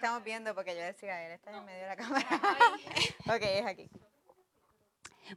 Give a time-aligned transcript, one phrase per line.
[0.00, 2.26] estamos viendo porque yo decía, él está en medio de la cámara.
[3.26, 3.90] ok, es aquí.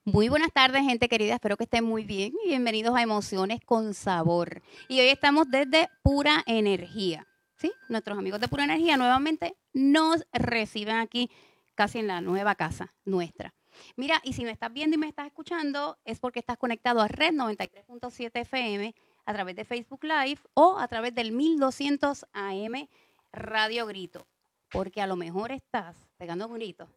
[0.06, 1.34] Muy buenas tardes, gente querida.
[1.34, 4.62] Espero que estén muy bien y bienvenidos a Emociones con Sabor.
[4.88, 7.28] Y hoy estamos desde Pura Energía.
[7.58, 7.74] ¿Sí?
[7.90, 11.30] Nuestros amigos de Pura Energía nuevamente nos reciben aquí
[11.76, 13.54] casi en la nueva casa nuestra.
[13.98, 17.10] Mira, y si me estás viendo y me estás escuchando, es porque estás conectado a
[17.10, 18.96] Red 93.7 FM
[19.26, 22.88] a través de Facebook Live o a través del 1200 AM
[23.34, 24.26] Radio Grito.
[24.74, 26.90] Porque a lo mejor estás pegando un grito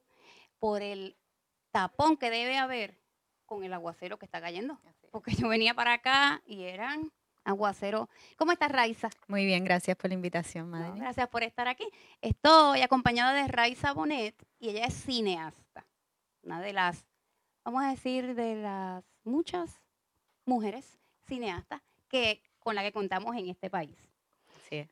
[0.58, 1.16] por el
[1.70, 2.98] tapón que debe haber
[3.44, 4.80] con el aguacero que está cayendo.
[5.12, 7.12] Porque yo venía para acá y eran
[7.44, 8.08] aguacero.
[8.36, 9.08] ¿Cómo estás, Raiza?
[9.28, 10.98] Muy bien, gracias por la invitación, madre.
[10.98, 11.86] gracias por estar aquí.
[12.20, 15.86] Estoy acompañada de Raiza Bonet y ella es cineasta.
[16.42, 17.04] Una de las,
[17.64, 19.80] vamos a decir, de las muchas
[20.44, 23.96] mujeres cineastas que, con la que contamos en este país.
[24.68, 24.88] Sí.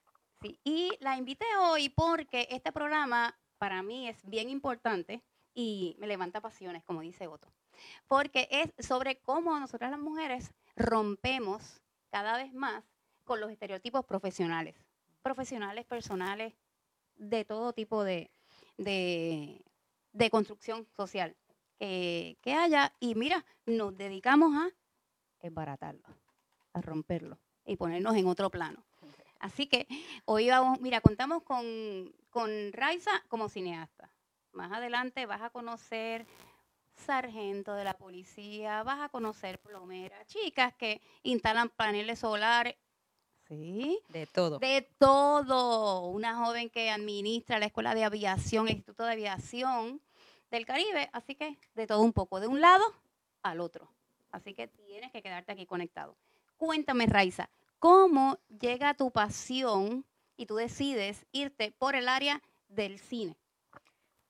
[0.65, 5.23] Y la invité hoy porque este programa para mí es bien importante
[5.55, 7.49] y me levanta pasiones, como dice Otto.
[8.07, 12.85] Porque es sobre cómo nosotras las mujeres rompemos cada vez más
[13.25, 14.75] con los estereotipos profesionales.
[15.23, 16.55] Profesionales, personales,
[17.17, 18.31] de todo tipo de,
[18.77, 21.37] de, construcción social
[21.79, 22.93] que haya.
[23.01, 24.71] Y mira, nos dedicamos a
[25.41, 26.25] embaratarlo
[26.75, 28.85] a romperlo y ponernos en otro plano.
[29.39, 29.87] Así que
[30.25, 34.11] hoy vamos, mira, contamos con, con Raiza como cineasta.
[34.53, 36.27] Más adelante vas a conocer
[36.95, 42.77] sargento de la policía, vas a conocer plomeras, chicas que instalan paneles solares.
[43.49, 44.01] Sí.
[44.09, 44.59] De todo.
[44.59, 46.07] De todo.
[46.07, 50.01] Una joven que administra la Escuela de Aviación, el Instituto de Aviación
[50.51, 51.11] del Caribe.
[51.13, 52.85] Así que de todo un poco, de un lado
[53.43, 53.91] al otro.
[54.31, 56.17] Así que tienes que quedarte aquí conectado.
[56.57, 57.51] Cuéntame, Raiza,
[57.85, 60.07] ¿cómo llega tu pasión
[60.39, 63.37] y tú decides irte por el área del cine?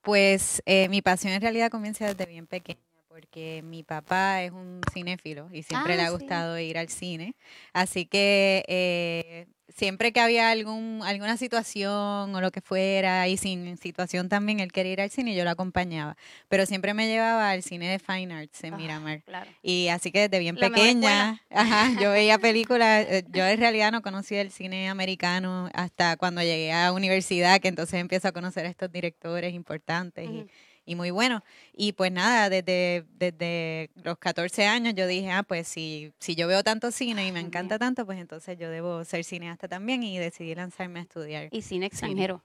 [0.01, 2.84] Pues eh, mi pasión en realidad comienza desde bien pequeña
[3.15, 7.37] porque mi papá es un cinéfilo y siempre le ha ah, gustado ir al cine.
[7.73, 13.77] Así que eh, siempre que había algún, alguna situación o lo que fuera, y sin
[13.77, 16.17] situación también, él quería ir al cine y yo lo acompañaba.
[16.49, 19.23] Pero siempre me llevaba al cine de Fine Arts en ah, Miramar.
[19.63, 21.41] Y así que desde bien pequeña,
[22.01, 26.73] yo veía películas, eh, yo en realidad no conocía el cine americano hasta cuando llegué
[26.73, 30.49] a universidad, que entonces empiezo a conocer a estos directores importantes y
[30.85, 31.43] y muy bueno.
[31.73, 36.47] Y pues nada, desde, desde los 14 años yo dije, ah, pues si, si yo
[36.47, 40.19] veo tanto cine y me encanta tanto, pues entonces yo debo ser cineasta también y
[40.19, 41.49] decidí lanzarme a estudiar.
[41.51, 42.43] Y cine extranjero.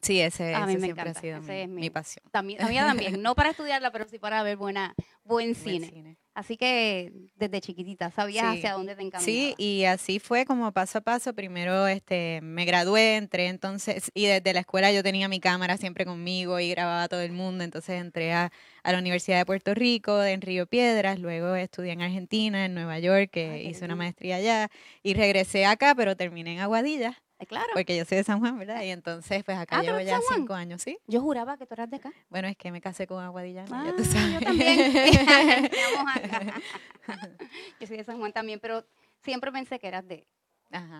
[0.00, 2.24] Sí, ese, siempre ha sido mi, pasión.
[2.30, 4.94] También, a también, no para estudiarla, pero sí para ver buena,
[5.24, 6.16] buen cine.
[6.38, 9.24] Así que desde chiquitita sabías hacia dónde te encaminabas.
[9.24, 11.34] Sí, y así fue como paso a paso.
[11.34, 16.04] Primero este, me gradué, entré entonces, y desde la escuela yo tenía mi cámara siempre
[16.04, 17.64] conmigo y grababa a todo el mundo.
[17.64, 18.52] Entonces entré a,
[18.84, 23.30] la Universidad de Puerto Rico, en Río Piedras, luego estudié en Argentina, en Nueva York,
[23.32, 24.70] que hice una maestría allá,
[25.02, 27.68] y regresé acá, pero terminé en Aguadilla claro.
[27.74, 28.82] Porque yo soy de San Juan, ¿verdad?
[28.82, 30.98] Y entonces, pues acá ah, llevo ya cinco años, ¿sí?
[31.06, 32.12] Yo juraba que tú eras de acá.
[32.28, 34.34] Bueno, es que me casé con Aguadillana, ah, ya tú sabes.
[34.34, 34.92] Yo también.
[37.80, 38.84] yo soy de San Juan también, pero
[39.22, 40.26] siempre pensé que eras de,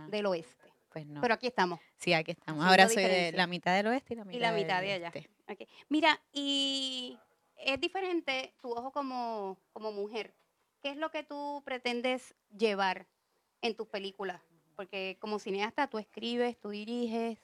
[0.09, 0.73] del oeste.
[0.91, 1.21] Pues no.
[1.21, 1.81] Pero aquí estamos.
[1.97, 2.65] Sí, aquí estamos.
[2.65, 5.13] Ahora soy de la mitad del oeste y la mitad, y la mitad de allá.
[5.89, 7.19] Mira, y
[7.57, 10.35] es diferente tu ojo como, como mujer.
[10.83, 13.07] ¿Qué es lo que tú pretendes llevar
[13.61, 14.41] en tus películas?
[14.79, 17.37] Porque como cineasta tú escribes, tú diriges.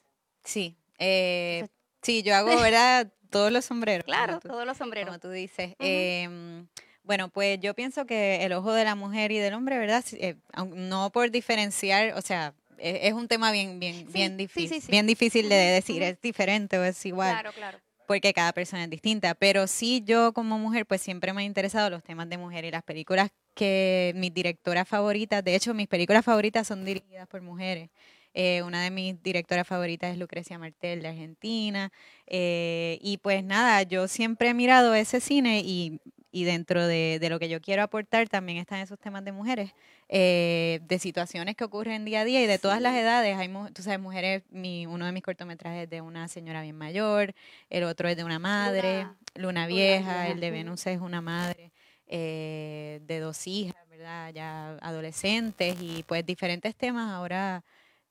[0.44, 1.66] Sí, eh,
[2.00, 3.12] sí, yo hago, ¿verdad?
[3.30, 4.04] Todos los sombreros.
[4.04, 5.08] Claro, todos los sombreros.
[5.08, 5.74] Como tú dices.
[5.80, 6.68] Em,
[7.02, 10.04] bueno, pues yo pienso que el ojo de la mujer y del hombre, ¿verdad?
[10.12, 10.36] Eh,
[10.76, 15.48] no por diferenciar, o sea, e, es, un tema bien, bien, bien difícil, bien difícil
[15.48, 17.32] de decir, es diferente o es igual.
[17.32, 21.42] Claro, claro porque cada persona es distinta, pero sí yo como mujer pues siempre me
[21.42, 25.74] han interesado los temas de mujer y las películas que mis directoras favoritas, de hecho
[25.74, 27.90] mis películas favoritas son dirigidas por mujeres.
[28.34, 31.92] Eh, una de mis directoras favoritas es Lucrecia Martel de Argentina.
[32.26, 36.00] Eh, y pues nada, yo siempre he mirado ese cine y,
[36.34, 39.72] y dentro de, de, lo que yo quiero aportar también están esos temas de mujeres,
[40.08, 43.38] eh, de situaciones que ocurren día a día y de todas las edades.
[43.38, 47.36] Hay, tú sabes, mujeres, mi, uno de mis cortometrajes es de una señora bien mayor,
[47.70, 51.70] el otro es de una madre, Luna, Vieja, el de Venus es una madre.
[52.06, 54.30] Eh, de dos hijas, ¿verdad?
[54.34, 57.12] Ya adolescentes y pues diferentes temas.
[57.12, 57.64] Ahora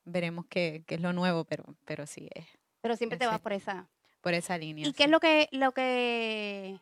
[0.04, 2.46] veremos qué, qué es lo nuevo, pero, pero sí es.
[2.80, 3.86] Pero siempre te vas por esa
[4.20, 4.88] por esa línea.
[4.88, 6.80] ¿Y qué es lo que lo que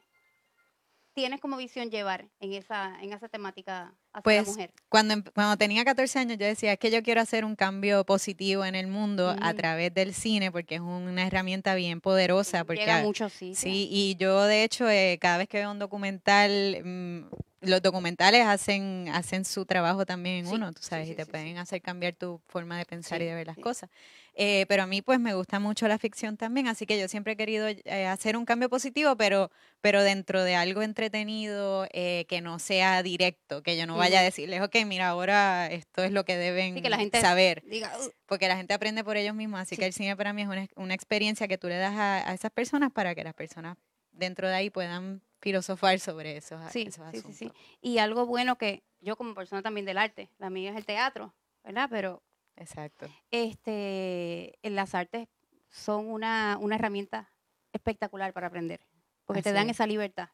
[1.14, 4.70] tienes como visión llevar en esa, en esa temática hacia Pues, la mujer?
[4.88, 8.04] Cuando, em- cuando tenía 14 años yo decía, es que yo quiero hacer un cambio
[8.04, 9.56] positivo en el mundo a Mm.
[9.56, 12.64] través del cine porque es una herramienta bien poderosa.
[12.64, 13.54] Porque Llega a- mucho, sí.
[13.54, 17.20] Sí, y yo de hecho eh, cada vez que veo un documental, mm,
[17.62, 21.16] los documentales hacen, hacen su trabajo también en Sí, uno, tú sí, sabes, sí, y
[21.16, 21.56] te sí, pueden sí.
[21.58, 23.62] hacer cambiar tu forma de pensar Sí, y de ver las sí.
[23.62, 23.88] cosas.
[24.34, 27.34] Eh, pero a mí pues me gusta mucho la ficción también, así que yo siempre
[27.34, 29.50] he querido eh, hacer un cambio positivo, pero,
[29.80, 34.22] pero dentro de algo entretenido, eh, que no sea directo, que yo no vaya a
[34.22, 38.10] decirles, ok, mira, ahora esto es lo que deben que la gente saber Diga, "Uh,
[38.26, 39.80] porque la gente aprende por ellos mismos, así Sí.
[39.80, 42.34] que el cine para mí es una, una experiencia que tú le das a, a
[42.34, 43.76] esas personas para que las personas
[44.10, 47.44] dentro de ahí puedan filosofar sobre esos, Sí, esos sí, sí, sí.
[47.46, 47.62] asuntos.
[47.80, 51.34] Y algo bueno que yo como persona también del arte, la mía es el teatro,
[51.64, 51.88] ¿verdad?
[51.90, 52.22] Pero
[52.56, 53.08] Exacto.
[53.30, 55.28] este, en las artes
[55.70, 57.28] son una, una herramienta
[57.72, 58.80] espectacular para aprender,
[59.24, 59.76] porque te dan es.
[59.76, 60.28] esa libertad.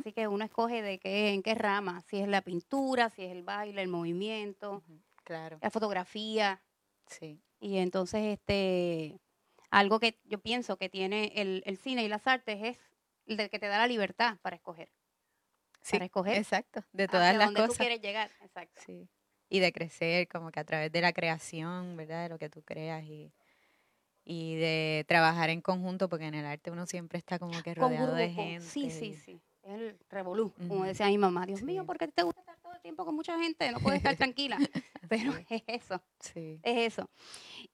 [0.00, 3.32] Así que uno escoge de qué, en qué rama, si es la pintura, si es
[3.32, 4.82] el baile, el movimiento,
[5.24, 6.62] Claro, la fotografía.
[7.06, 7.40] sí.
[7.60, 9.18] Y entonces, este,
[9.70, 12.78] algo que yo pienso que tiene el, el cine y las artes es
[13.26, 14.90] el de que te da la libertad para escoger.
[15.80, 17.78] Sí, Para escoger exacto, de hacia todas las donde tú cosas.
[17.78, 18.30] quieres llegar.
[18.40, 18.80] Exacto.
[18.86, 19.08] Sí.
[19.48, 22.24] Y de crecer, como que a través de la creación, ¿verdad?
[22.24, 23.32] De lo que tú creas y,
[24.24, 27.84] y de trabajar en conjunto, porque en el arte uno siempre está como que Con
[27.90, 28.66] rodeado de gente.
[28.66, 29.40] Sí, sí, sí.
[29.64, 31.46] Es el revolú, como decía mi mamá.
[31.46, 31.86] Dios mío, Sí.
[31.86, 33.70] ¿por qué te gusta estar todo el tiempo con mucha gente?
[33.72, 34.58] No puedes estar tranquila.
[35.08, 36.60] Pero es eso, Sí.
[36.62, 37.08] es eso.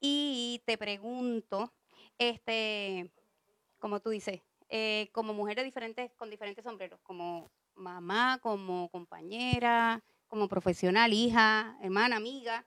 [0.01, 1.73] Y te pregunto,
[2.19, 3.11] este,
[3.81, 10.03] como tú dices, eh, como mujer de diferentes, con diferentes sombreros, como mamá, como compañera,
[10.29, 12.67] como profesional, hija, hermana, amiga,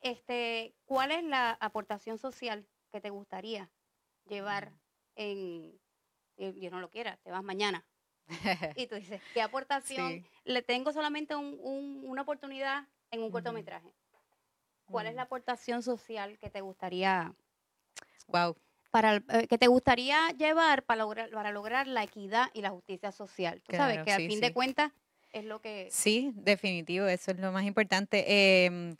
[0.00, 3.70] este, ¿cuál es la aportación social que te gustaría
[4.28, 4.72] llevar
[5.14, 5.78] en,
[6.38, 7.84] eh, Dios no lo quiera, te vas mañana?
[8.76, 10.12] Y tú dices, ¿qué aportación?
[10.12, 10.24] Sí.
[10.44, 13.88] Le tengo solamente un- un- una oportunidad en un cortometraje.
[14.90, 17.34] ¿Cuál es la aportación social que te gustaría
[18.28, 18.56] Wow.
[18.90, 23.12] para eh, que te gustaría llevar para lograr para lograr la equidad y la justicia
[23.12, 23.60] social?
[23.66, 24.40] Tú sabes Claro, que al sí, fin sí.
[24.46, 24.92] de cuentas
[25.32, 28.64] es lo que Sí, definitivo, eso es lo más importante.
[28.64, 28.96] Em,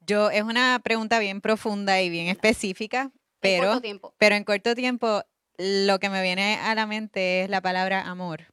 [0.00, 4.14] yo, es una pregunta bien profunda y bien específica, en pero, corto tiempo.
[4.16, 5.22] pero en corto tiempo
[5.62, 8.46] lo que me viene a la mente es la palabra amor,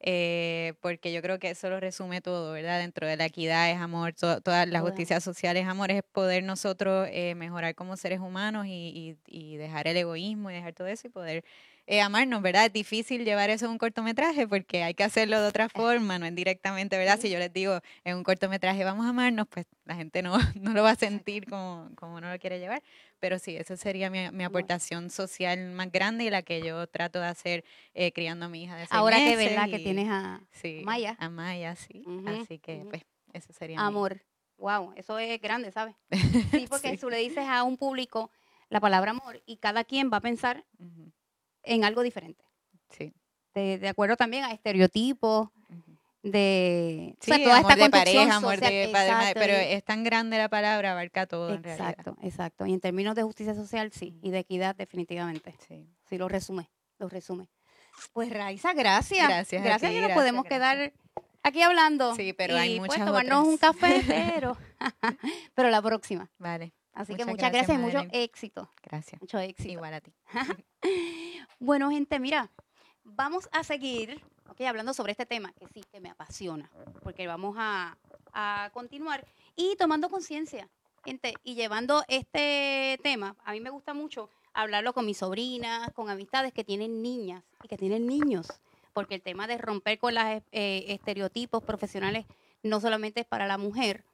[0.00, 2.78] eh, porque yo creo que eso lo resume todo, ¿verdad?
[2.78, 6.44] Dentro de la equidad es amor, to- toda la justicia social es amor, es poder
[6.44, 10.86] nosotros eh, mejorar como seres humanos y, y- y dejar el egoísmo y dejar todo
[10.86, 11.44] eso y poder
[11.90, 12.66] eh, amarnos, ¿verdad?
[12.66, 16.26] Es difícil llevar eso en un cortometraje porque hay que hacerlo de otra forma, no
[16.26, 17.18] es directamente, ¿verdad?
[17.18, 20.74] Si yo les digo en un cortometraje vamos a amarnos, pues la gente no, no
[20.74, 22.82] lo va a sentir como, como uno lo quiere llevar.
[23.20, 27.20] Pero sí, esa sería mi, mi aportación social más grande y la que yo trato
[27.20, 27.64] de hacer
[27.94, 30.40] eh, criando a mi hija de seis Ahora que meses verdad que y- tienes a
[30.50, 31.16] sí, Maya.
[31.18, 32.04] A Maya, sí.
[32.26, 33.02] Así que, pues,
[33.32, 34.20] eso sería mi- amor.
[34.58, 35.94] Wow, eso es grande, ¿sabes?
[36.62, 36.98] Sí, porque Sí.
[36.98, 38.30] tú le dices a un público
[38.68, 40.66] la palabra amor y cada quien va a pensar
[41.74, 42.44] en algo diferente.
[42.90, 43.12] Sí.
[43.54, 45.48] De, de acuerdo también a estereotipos,
[46.22, 48.72] de o Sí, sea, toda amor esta de pareja, amor social.
[48.72, 51.90] de padre, madre, Exacto, pero y- es tan grande la palabra, abarca todo en realidad.
[51.90, 52.66] Exacto, exacto.
[52.66, 55.54] Y en términos de justicia social, sí, y de equidad, definitivamente.
[55.66, 55.86] Sí.
[56.08, 56.68] Sí, lo resume,
[56.98, 57.48] lo resume.
[58.12, 59.28] Pues Raiza, gracias.
[59.28, 60.74] Gracias a Gracias ti, que nos gracias, podemos gracias.
[60.76, 60.92] quedar
[61.42, 62.14] aquí hablando.
[62.14, 64.56] Sí, pero hay y, pues, muchas tomarnos un café, pero,
[65.54, 66.28] pero la próxima.
[66.38, 68.70] Vale, Así que Muchas gracias, gracias, y mucho éxito.
[68.82, 69.20] gracias.
[69.20, 69.68] Mucho éxito.
[69.68, 70.12] Igual a ti.
[71.60, 72.52] Bueno, gente, mira,
[73.02, 76.70] vamos a seguir ok, hablando sobre este tema que sí, que me apasiona,
[77.02, 77.98] porque vamos a,
[78.32, 79.26] a continuar
[79.56, 80.68] y tomando conciencia,
[81.04, 83.36] gente, y llevando este tema.
[83.44, 87.68] A mí me gusta mucho hablarlo con mis sobrinas, con amistades que tienen niñas y
[87.68, 88.48] que tienen niños,
[88.92, 92.26] porque el tema de romper con los estereotipos profesionales
[92.62, 94.04] no solamente es para la mujer,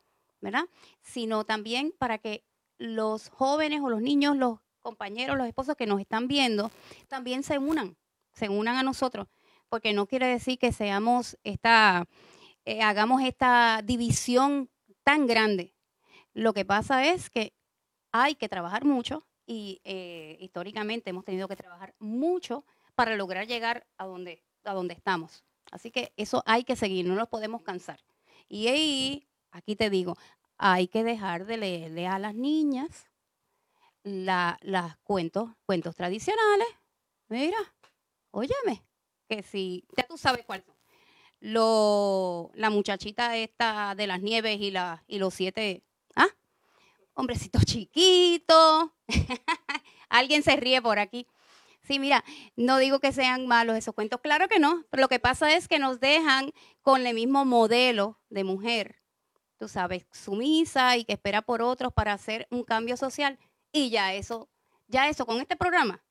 [0.40, 0.64] ¿verdad?
[1.02, 2.44] Sino también para que
[2.78, 6.70] los jóvenes o los niños, los compañeros, los esposos que nos están viendo,
[7.08, 7.96] también se unan,
[8.32, 9.28] se unan a nosotros,
[9.68, 12.06] porque no quiere decir que seamos esta,
[12.64, 14.70] eh, hagamos esta división
[15.02, 15.74] tan grande.
[16.32, 17.54] Lo que pasa es que
[18.12, 22.64] hay que trabajar mucho y eh, históricamente hemos tenido que trabajar mucho
[22.94, 25.44] para lograr llegar a donde, a donde estamos.
[25.70, 28.00] Así que eso hay que seguir, no nos podemos cansar.
[28.48, 30.16] Y ahí, aquí te digo,
[30.58, 33.06] hay que dejar de leerle a las niñas
[34.02, 36.68] la, las cuentos, cuentos tradicionales.
[37.28, 37.58] Mira,
[38.30, 38.84] óyeme,
[39.28, 40.74] que si, ya tú sabes cuáles son.
[41.40, 45.82] Lo, la muchachita esta de las nieves y, la, y los siete,
[46.16, 46.28] ¿ah?
[47.14, 48.90] Hombrecitos chiquitos.
[50.08, 51.26] Alguien se ríe por aquí.
[51.82, 52.24] Sí, mira,
[52.56, 55.78] no digo que sean malos esos cuentos, claro que no, lo que pasa es que
[55.78, 59.03] nos dejan con el mismo modelo de mujer,
[59.64, 63.38] tú sabes, sumisa y que espera por otros para hacer un cambio social
[63.72, 64.50] y ya eso,
[64.88, 66.04] ya eso con este programa,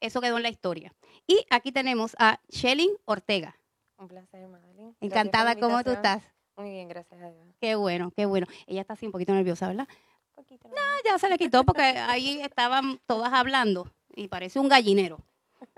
[0.00, 0.92] eso quedó en la historia.
[1.24, 3.56] Y aquí tenemos a Shelly Ortega.
[3.96, 4.96] Un placer, Madeline.
[5.00, 6.24] Encantada, ¿cómo tú estás?
[6.56, 7.46] Muy bien, gracias a Dios.
[7.60, 8.48] Qué bueno, qué bueno.
[8.66, 9.86] Ella está así un poquito nerviosa, ¿verdad?
[10.34, 15.20] Poquito No, ya se le quitó porque ahí estaban todas hablando y parece un gallinero.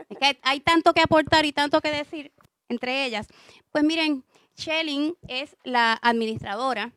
[0.09, 2.33] Es que hay tanto que aportar y tanto que decir
[2.71, 3.27] entre ellas.
[3.71, 4.25] Pues miren,
[4.57, 6.93] Shelling es la administradora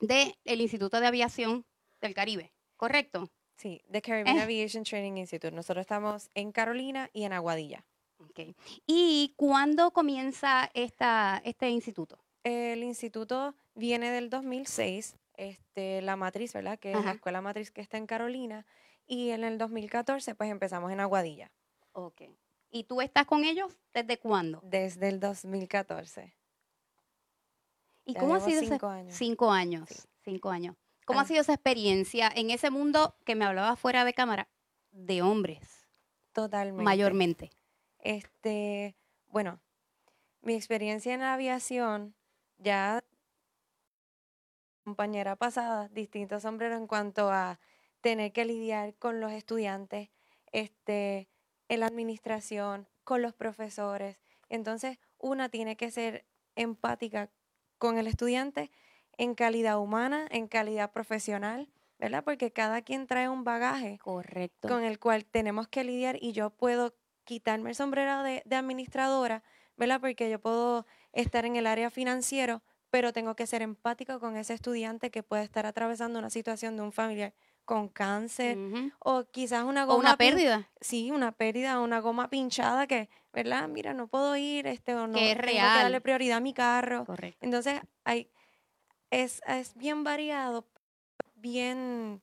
[0.00, 1.64] del Instituto de Aviación
[2.00, 3.30] del Caribe, ¿correcto?
[3.56, 4.42] Sí, The Caribbean Eh.
[4.42, 5.50] Aviation Training Institute.
[5.54, 7.84] Nosotros estamos en Carolina y en Aguadilla.
[8.18, 8.54] Ok.
[8.86, 12.18] ¿Y cuándo comienza esta, este instituto?
[12.44, 16.78] El instituto viene del 2006, este, la matriz, ¿verdad?
[16.78, 18.64] Que es la escuela matriz que está en Carolina.
[19.06, 21.50] Y en el 2014, pues empezamos en Aguadilla,
[21.92, 22.22] Ok.
[22.70, 24.60] ¿Y tú estás con ellos desde cuándo?
[24.62, 26.34] desde el 2014.
[28.08, 29.14] ¿Y Ya cómo ha sido ese- cinco años.
[29.14, 30.08] Cinco años, Sí.
[30.24, 30.76] cinco años.
[31.04, 31.26] ¿Cómo ha Ah.
[31.26, 34.48] sido esa experiencia en ese mundo que me hablaba fuera de cámara
[34.92, 35.86] de hombres,
[36.32, 36.82] Totalmente.
[36.82, 37.50] mayormente?
[37.98, 38.96] Este,
[39.26, 39.60] bueno,
[40.40, 42.14] mi experiencia en la aviación,
[42.56, 43.04] ya
[44.84, 47.60] compañera pasada, distintos sombreros en cuanto a
[48.00, 50.08] tener que lidiar con los estudiantes,
[50.52, 51.28] este,
[51.68, 54.16] en la administración, con los profesores.
[54.48, 56.24] Entonces, una tiene que ser
[56.56, 57.30] empática
[57.78, 58.70] con el estudiante
[59.16, 61.68] en calidad humana, en calidad profesional,
[61.98, 62.22] ¿verdad?
[62.24, 64.68] Porque cada quien trae un bagaje Correcto.
[64.68, 66.94] con el cual tenemos que lidiar y yo puedo
[67.24, 69.42] quitarme el sombrero de, de administradora,
[69.76, 70.00] ¿verdad?
[70.00, 74.54] Porque yo puedo estar en el área financiero, pero tengo que ser empático con ese
[74.54, 77.34] estudiante que puede estar atravesando una situación de un familiar
[77.68, 78.56] con cáncer
[78.98, 80.70] o quizás una O goma una pin- pérdida.
[80.80, 83.68] sí, una pérdida, una goma pinchada que, ¿verdad?
[83.68, 85.82] Mira, no puedo ir, este o no Que es tengo que real.
[85.82, 87.04] darle prioridad a mi carro.
[87.04, 87.44] Correcto.
[87.44, 88.30] Entonces, hay
[89.10, 90.66] es, es bien variado,
[91.34, 92.22] bien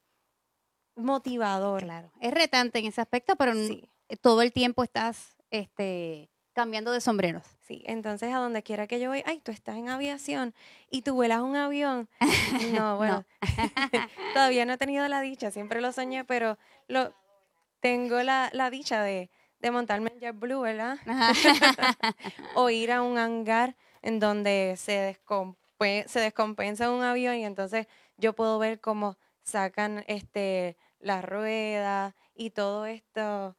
[0.95, 1.83] motivador.
[1.83, 2.11] Claro.
[2.19, 3.87] Es retante en ese aspecto, pero Sí.
[4.21, 7.43] todo el tiempo estás este, cambiando de sombreros.
[7.67, 10.55] Sí, entonces a donde quiera que yo voy, ay, tú estás en aviación
[10.89, 12.09] y tú vuelas un avión.
[12.73, 13.25] No, bueno,
[14.33, 16.57] todavía no he tenido la dicha, siempre lo soñé, pero
[16.87, 17.13] lo
[17.81, 20.97] tengo la, la dicha de, de montarme en JetBlue, ¿verdad?
[22.55, 27.87] o ir a un hangar en donde se, descompe- se descompensa un avión y entonces
[28.17, 33.55] yo puedo ver cómo sacan este las ruedas y todo esto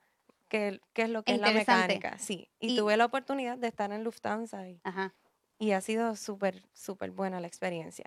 [0.48, 2.18] que, que es lo que es la mecánica.
[2.18, 5.14] Sí, y, Y- tuve la oportunidad de estar en Lufthansa y, Ajá.
[5.58, 8.04] y ha sido súper, súper buena la experiencia.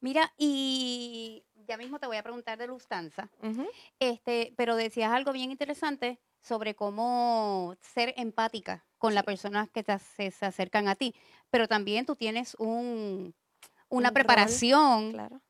[0.00, 3.30] Mira, y ya mismo te voy a preguntar de Lufthansa,
[4.00, 9.96] este, pero decías algo bien interesante sobre cómo ser empática con las personas que te,
[9.98, 11.14] se, se acercan a ti,
[11.50, 13.32] pero también tú tienes un,
[13.88, 15.40] una Un rol, preparación Claro.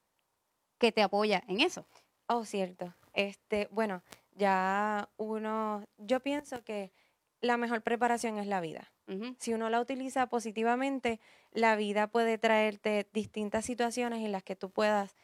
[0.79, 1.87] que te apoya en eso.
[2.27, 2.95] Oh, cierto.
[3.15, 4.03] Este, bueno,
[4.35, 6.93] ya uno, yo pienso que
[7.41, 8.93] la mejor preparación es la vida.
[9.39, 11.21] Si uno la utiliza positivamente,
[11.51, 15.17] la vida puede traerte distintas situaciones en las que tú puedas,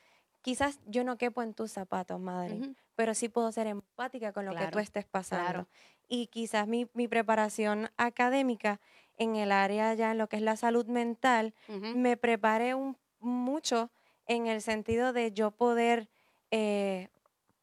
[0.42, 2.60] quizás yo no quepo en tus zapatos, madre,
[2.96, 5.44] pero sí puedo ser empática con lo que tú estés pasando.
[5.46, 5.68] claro.
[6.06, 8.78] Y quizás mi, mi preparación académica
[9.16, 11.54] en el área ya en lo que es la salud mental,
[11.94, 13.90] me prepare un, mucho
[14.26, 16.08] en el sentido de yo poder
[16.50, 17.08] eh,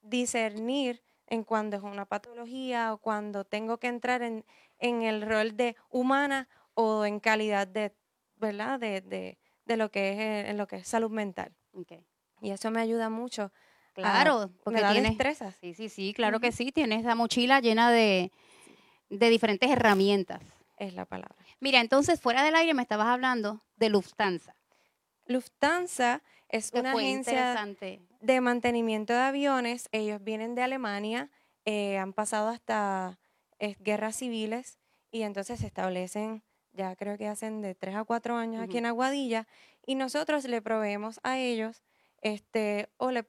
[0.02, 4.46] discernir en cuando es una patología o cuando tengo que entrar en,
[4.80, 7.94] en el rol de humana o en calidad de,
[8.36, 8.80] ¿verdad?
[8.80, 11.56] De, de, de lo que es eh, en lo que es salud mental.
[11.74, 11.94] Ok.
[12.42, 13.52] Y eso me ayuda mucho.
[13.94, 15.52] Claro, porque me da tienes, destreza.
[15.54, 18.30] sí, sí, sí, claro que sí, tienes esa mochila llena de,
[19.10, 20.42] de diferentes herramientas.
[20.78, 21.38] Es la palabra.
[21.62, 24.54] Mira, entonces fuera del aire me estabas hablando de Lufthansa.
[25.28, 28.02] Lufthansa es Que una fue agencia interesante.
[28.26, 29.88] De mantenimiento de aviones.
[29.92, 31.30] Ellos vienen de Alemania,
[31.66, 33.20] eh, han pasado hasta
[33.60, 34.80] eh, guerras civiles
[35.12, 38.86] y entonces se establecen, ya creo que hacen de tres a cuatro años aquí en
[38.86, 39.48] Aguadilla
[39.86, 41.84] y nosotros le proveemos a ellos,
[42.22, 43.26] este, o le,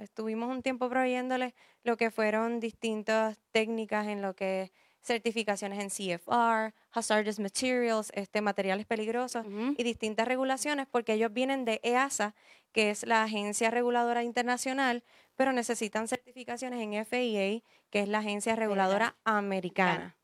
[0.00, 1.54] estuvimos un tiempo proveyéndoles
[1.84, 4.72] lo que fueron distintas técnicas en lo que
[5.06, 9.46] certificaciones en CFR, hazardous materials, este, materiales peligrosos
[9.78, 12.34] y distintas regulaciones porque ellos vienen de EASA,
[12.72, 15.04] que es la agencia reguladora internacional,
[15.36, 20.16] pero necesitan certificaciones en FAA, que es la agencia reguladora americana.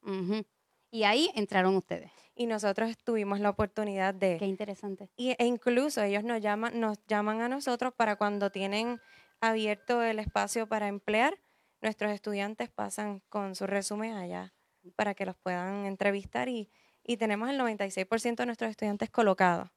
[0.90, 2.10] Y ahí entraron ustedes.
[2.34, 5.08] Y nosotros tuvimos la oportunidad Qué de, interesante.
[5.16, 9.00] y- e incluso ellos nos llaman, nos llaman a nosotros para cuando tienen
[9.40, 11.38] abierto el espacio para emplear,
[11.80, 14.52] nuestros estudiantes pasan con su resumen allá
[14.96, 16.68] para que los puedan entrevistar y,
[17.04, 19.68] y tenemos el 96% de nuestros estudiantes colocados.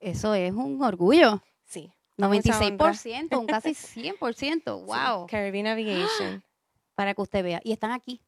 [0.00, 1.42] Eso es un orgullo.
[1.64, 1.92] Sí.
[2.18, 2.92] con esa honra.
[2.92, 4.34] 96%, un casi 100%.
[4.34, 5.26] Sí, Wow.
[5.26, 6.42] Caribbean Aviation.
[6.94, 7.60] Para que usted vea.
[7.64, 8.20] Y están aquí.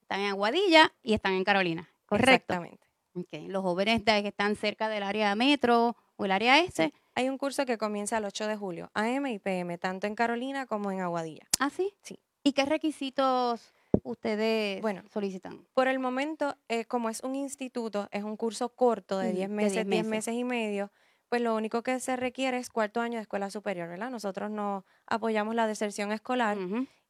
[0.00, 1.88] Están en Aguadilla y están en Carolina.
[2.06, 2.54] Correcto.
[2.54, 2.86] Exactamente.
[3.14, 6.92] Ok, Los jóvenes de- que están cerca del área metro o el área este.
[7.14, 10.66] Hay un curso que comienza el 8 de julio, AM y PM, tanto en Carolina
[10.66, 11.46] como en Aguadilla.
[11.58, 11.92] ¿Ah, sí?
[12.02, 12.18] Sí.
[12.44, 13.74] ¿Y qué requisitos
[14.08, 15.04] ustedes Bueno.
[15.10, 15.68] solicitan?
[15.74, 19.50] Por el momento, eh, como es un instituto, es un curso corto de Ujú, 10
[19.60, 20.24] de meses, 10 10 meses.
[20.28, 20.92] meses y medio,
[21.28, 24.10] pues lo único que se requiere es cuarto año de escuela superior, ¿verdad?
[24.10, 26.62] Nosotros no apoyamos la deserción escolar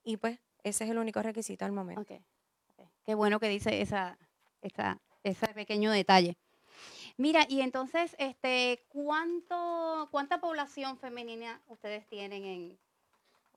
[0.05, 2.03] y pues ese es el único requisito al momento.
[2.03, 2.11] ok,
[2.71, 2.91] ok.
[3.05, 4.19] Qué bueno que dice esa,
[4.63, 6.39] esa, ese pequeño detalle.
[7.19, 12.79] Mira, y entonces, este, ¿cuánto, ¿cuánta población femenina ustedes tienen en,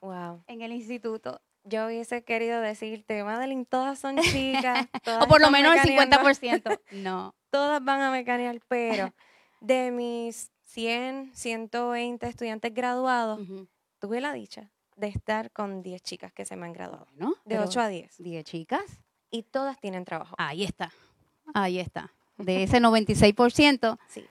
[0.02, 0.46] Wow.
[0.48, 1.42] en el instituto?
[1.64, 4.88] Yo hubiese querido decirte, Madeline, todas son chicas.
[5.04, 6.80] todas O por lo menos el mecaneando, 50%.
[6.92, 7.36] No.
[7.52, 9.14] Todas van a mecanear, pero
[9.62, 13.42] de mis 100, 120 estudiantes graduados,
[14.00, 17.08] tuve la dicha de estar con 10 chicas que se me han graduado.
[17.14, 18.18] Bueno, De pero 8 a 10.
[18.18, 18.84] 10 chicas.
[19.30, 20.36] Y todas tienen trabajo.
[20.38, 20.92] Ahí está.
[21.54, 22.12] Ahí está.
[22.38, 24.26] De ese 96%, Sí.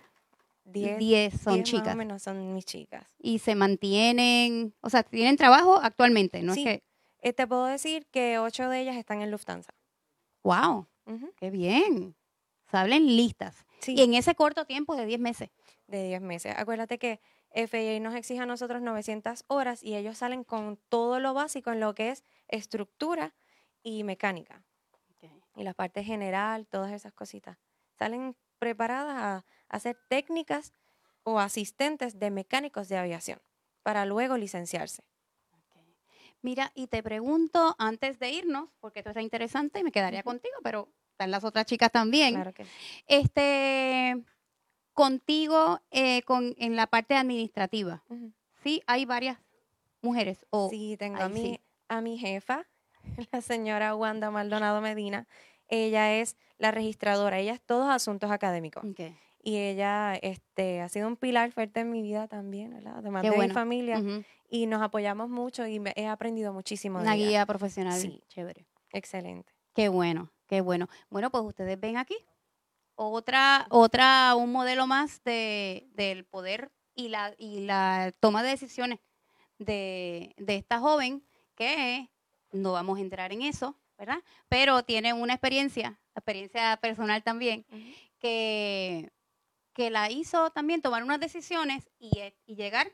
[0.64, 1.86] 10, 10 son 10 chicas.
[1.86, 3.06] Más o menos son mis chicas.
[3.18, 6.60] Y se mantienen, o sea, tienen trabajo actualmente, ¿no Sí.
[6.60, 6.82] es que,
[7.22, 9.72] Eh, te puedo decir que 8 de ellas están en Lufthansa.
[10.42, 10.86] wow,
[11.36, 12.16] qué bien.
[12.70, 13.66] Salen listas.
[13.80, 15.50] Sí, Y en ese corto tiempo de 10 meses.
[15.86, 16.54] de 10 meses.
[16.56, 17.20] Acuérdate que
[17.52, 21.80] FAA nos exige a nosotros 900 horas y ellos salen con todo lo básico en
[21.80, 23.34] lo que es estructura
[23.82, 24.62] y mecánica.
[25.56, 27.58] y la parte general, todas esas cositas.
[27.98, 30.72] Salen preparadas a, ser técnicas
[31.24, 33.42] o asistentes de mecánicos de aviación
[33.82, 35.02] para luego licenciarse.
[36.42, 40.54] Mira, y te pregunto antes de irnos, porque esto está interesante y me quedaría contigo,
[40.62, 42.34] pero están las otras chicas también.
[42.34, 42.64] Claro que
[43.06, 44.24] Este,
[44.94, 48.02] contigo eh, con, en la parte administrativa.
[48.62, 48.82] ¿sí?
[48.86, 49.38] Hay varias
[50.02, 50.46] mujeres.
[50.50, 51.60] O, Sí, tengo a mi, sí.
[51.88, 52.66] a mi jefa,
[53.32, 55.26] la señora Wanda Maldonado Medina.
[55.68, 58.84] Ella es la registradora, ella es todos asuntos académicos.
[58.84, 59.00] Ok.
[59.42, 62.94] Y ella este, ha sido un pilar fuerte en mi vida también, ¿verdad?
[62.98, 63.48] Además Qué de bueno.
[63.48, 64.02] mi familia.
[64.50, 67.26] Y nos apoyamos mucho y me- he aprendido muchísimo de Una ella.
[67.28, 67.98] guía profesional.
[67.98, 68.22] Sí.
[68.28, 68.66] Chévere.
[68.92, 69.52] Excelente.
[69.74, 70.88] Qué bueno, qué bueno.
[71.08, 72.16] Bueno, pues ustedes ven aquí
[72.96, 78.98] otra, otra, un modelo más de, del poder y la, y la toma de decisiones
[79.58, 81.24] de, de esta joven
[81.54, 82.10] que
[82.52, 84.18] no vamos a entrar en eso, ¿verdad?
[84.48, 87.64] Pero tiene una experiencia, experiencia personal también,
[88.18, 89.10] que,
[89.72, 92.92] que la hizo también tomar unas decisiones y, eh, y llegar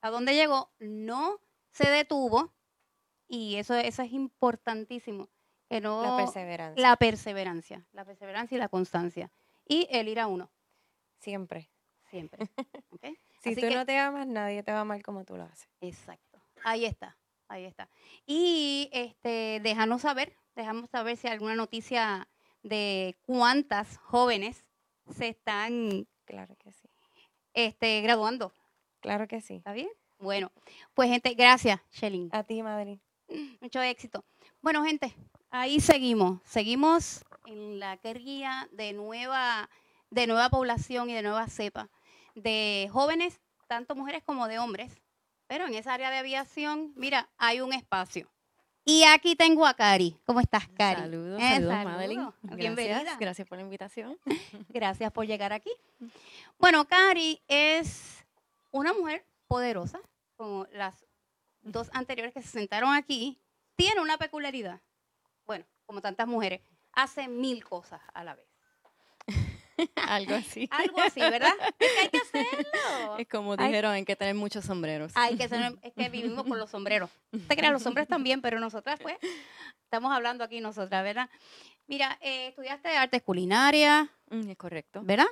[0.00, 2.54] a donde llegó, no se detuvo
[3.28, 5.28] y eso, eso es importantísimo,
[5.68, 6.82] que no La perseverancia.
[6.82, 9.30] la perseverancia, la perseverancia y la constancia
[9.66, 10.50] y el ir a uno
[11.20, 11.70] Siempre.
[12.10, 12.38] siempre.
[13.42, 15.42] Si Así tú que- no te amas, nadie te va a amar como tú lo
[15.42, 15.68] haces.
[15.80, 16.40] Exacto.
[16.62, 17.88] Ahí está, ahí está.
[18.24, 22.28] Y este, déjanos saber, déjanos saber si hay alguna noticia
[22.62, 24.64] de cuántas jóvenes
[25.10, 26.88] se están Claro que sí.
[27.52, 28.54] este, graduando.
[29.00, 29.56] Claro que sí.
[29.56, 29.90] ¿Está bien?
[30.18, 30.50] Bueno,
[30.94, 32.30] pues gente, gracias, Shelly.
[32.32, 33.02] A ti, Madeline.
[33.60, 34.24] Mucho éxito.
[34.62, 35.14] Bueno, gente,
[35.50, 36.40] ahí seguimos.
[36.46, 39.68] Seguimos en la guía de nueva,
[40.08, 41.90] de nueva población y de nueva cepa,
[42.34, 45.02] de jóvenes, tanto mujeres como de hombres.
[45.48, 48.30] Pero en esa área de aviación, mira, hay un espacio.
[48.84, 50.18] Y aquí tengo a Cari.
[50.26, 51.02] ¿Cómo estás, Cari?
[51.02, 51.84] Saludos, Eh, saludos.
[51.84, 52.32] Madeline.
[52.42, 52.94] Bienvenida.
[52.98, 54.18] Gracias, gracias por la invitación.
[54.70, 55.70] Gracias por llegar aquí.
[56.58, 58.24] Bueno, Cari es
[58.72, 60.00] una mujer poderosa,
[60.36, 61.06] como las
[61.62, 63.38] dos anteriores que se sentaron aquí.
[63.76, 64.80] Tiene una peculiaridad.
[65.46, 66.60] Bueno, como tantas mujeres,
[66.92, 68.46] hace mil cosas a la vez.
[70.08, 70.68] Algo así.
[70.70, 71.52] Algo así, ¿verdad?
[71.78, 73.18] Es que hay que hacerlo.
[73.18, 75.12] Es como dijeron, hay que tener muchos sombreros.
[75.14, 77.10] Hay que ser, es que vivimos con los sombreros.
[77.48, 79.16] Te creas, los hombres también, pero nosotras, pues,
[79.84, 81.28] estamos hablando aquí nosotras, ¿verdad?
[81.86, 85.02] Mira, eh, estudiaste artes culinarias, Mm, es correcto.
[85.04, 85.26] ¿verdad?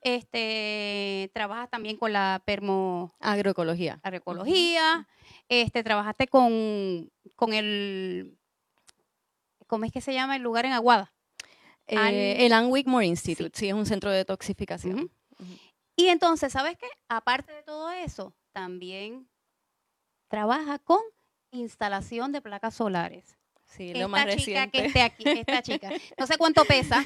[0.00, 4.00] Este, trabajas también con la permo, Agroecología.
[4.02, 5.06] agroecología,
[5.50, 8.38] este, trabajaste con, con el,
[9.66, 11.12] ¿cómo es que se llama el lugar en Aguada?
[11.86, 13.68] Eh, el Ann Wigmore Institute, sí.
[13.68, 15.10] es un centro de detoxificación.
[15.96, 16.86] Y entonces, ¿sabes qué?
[17.08, 19.28] Aparte de todo eso, también
[20.28, 21.00] trabaja con
[21.52, 23.38] instalación de placas solares.
[23.66, 25.90] Sí, esta lo más chica que esté aquí, esta chica.
[26.16, 27.04] No sé cuánto pesa,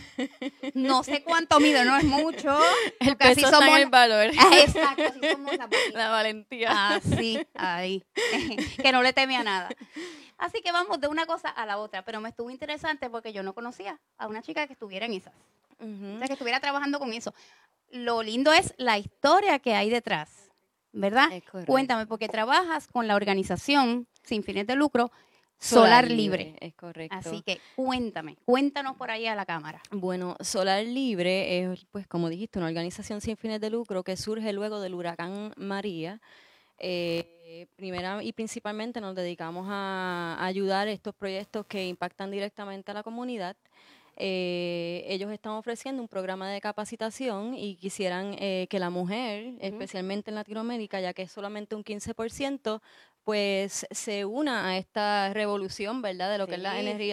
[0.74, 2.56] no sé cuánto mide, no es mucho.
[3.00, 4.26] El peso está en somos- el valor.
[4.52, 5.70] Exacto, así somos bonitas.
[5.94, 6.88] La valentía.
[6.94, 8.04] Así, ahí.
[8.82, 9.68] que no le teme a nada.
[10.38, 13.42] Así que vamos de una cosa a la otra, pero me estuvo interesante porque yo
[13.42, 15.34] no conocía a una chica que estuviera en esas,
[15.80, 16.14] Ujú.
[16.14, 17.34] o sea, que estuviera trabajando con eso.
[17.90, 20.50] Lo lindo es la historia que hay detrás,
[20.92, 21.28] ¿verdad?
[21.66, 25.10] Cuéntame, porque trabajas con la organización sin fines de lucro
[25.60, 26.56] Solar, Libre.
[26.60, 27.16] Es correcto.
[27.16, 29.80] Así que cuéntame, cuéntanos por ahí a la cámara.
[29.90, 34.52] Bueno, Solar Libre es, pues, como dijiste, una organización sin fines de lucro que surge
[34.52, 36.20] luego del huracán María.
[36.78, 42.94] Eh, primera y principalmente nos dedicamos a, a ayudar estos proyectos que impactan directamente a
[42.94, 43.54] la comunidad.
[44.22, 50.30] Eh, ellos están ofreciendo un programa de capacitación y quisieran eh, que la mujer, especialmente
[50.30, 52.82] en Latinoamérica, ya que es solamente un 15%,
[53.24, 56.62] pues se una a esta revolución, ¿verdad?, de lo que es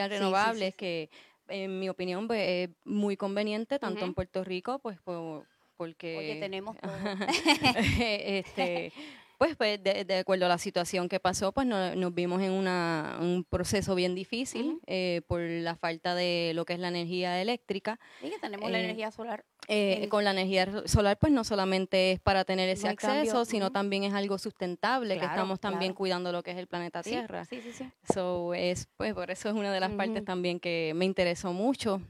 [0.09, 0.77] sí, sí, renovables, sí.
[0.77, 1.09] que
[1.47, 4.13] en mi opinión pues, es muy conveniente, tanto en.
[4.13, 6.17] Puerto Rico, pues por- porque...
[6.17, 6.91] Oye, tenemos todo.
[8.01, 8.91] este,
[9.37, 12.51] pues, pues de, de acuerdo a la situación que pasó, pues no- nos vimos en
[12.51, 17.41] una, un proceso bien difícil eh, por la falta de lo que es la energía
[17.41, 17.99] eléctrica.
[18.21, 19.45] Sí, que tenemos la Eh, energía solar.
[19.67, 23.45] Eh, El- con la energía solar, pues no solamente es para tener ese acceso, cambio,
[23.45, 25.97] sino también es algo sustentable, que Claro, estamos también claro.
[25.97, 27.45] cuidando lo que es el planeta Sí, Tierra.
[27.45, 27.89] Sí, sí, sí.
[28.13, 32.01] So, es, pues, por eso es una de las partes también que me interesó mucho.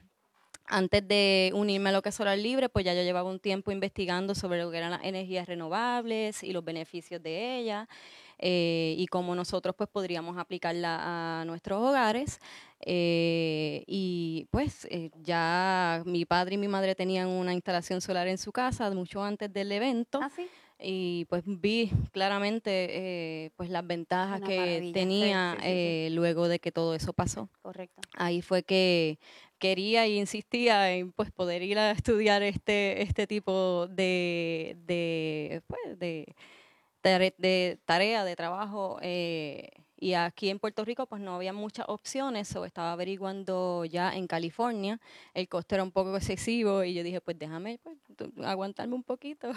[0.70, 3.72] Antes de unirme a lo que es Solar Libre, pues ya yo llevaba un tiempo
[3.72, 7.88] investigando sobre lo que eran las energías renovables y los beneficios de ellas
[8.38, 12.40] eh, y cómo nosotros pues podríamos aplicarla a nuestros hogares.
[12.82, 18.38] Eh, y pues eh, ya mi padre y mi madre tenían una instalación solar en
[18.38, 20.46] su casa mucho antes del evento Ah, sí.
[20.80, 22.70] y pues vi claramente
[23.46, 25.72] eh, pues las ventajas Una que tenía sí, sí, sí.
[25.74, 27.50] eh, luego de que todo eso pasó.
[27.64, 28.02] Correcto.
[28.16, 29.18] Ahí fue que
[29.60, 36.00] quería y insistía en pues poder ir a estudiar este este tipo de de, pues,
[36.00, 36.36] de,
[37.38, 42.56] de tarea de trabajo eh, y aquí en Puerto Rico pues no había muchas opciones
[42.56, 45.00] o estaba averiguando ya en California
[45.34, 47.98] el coste era un poco excesivo y yo dije pues déjame pues,
[48.44, 49.52] aguantarme un poquito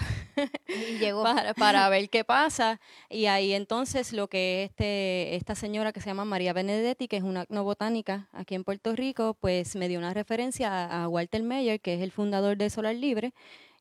[0.69, 1.23] Y llegó.
[1.23, 2.81] para, para ver qué pasa.
[3.09, 7.23] Y ahí entonces lo que este, esta señora que se llama María Benedetti, que es
[7.23, 11.81] una etnobotánica aquí en Puerto Rico, pues me dio una referencia a, a Walter Meyer,
[11.81, 13.33] que es el fundador de Solar Libre.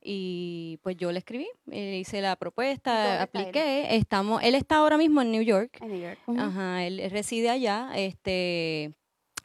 [0.01, 3.21] Y pues yo le escribí, eh, hice la propuesta, está él?
[3.21, 3.95] apliqué.
[3.95, 5.77] Estamos, él está ahora mismo en New York.
[5.81, 6.19] En New York.
[6.37, 7.91] Ajá, él reside allá.
[7.95, 8.93] Este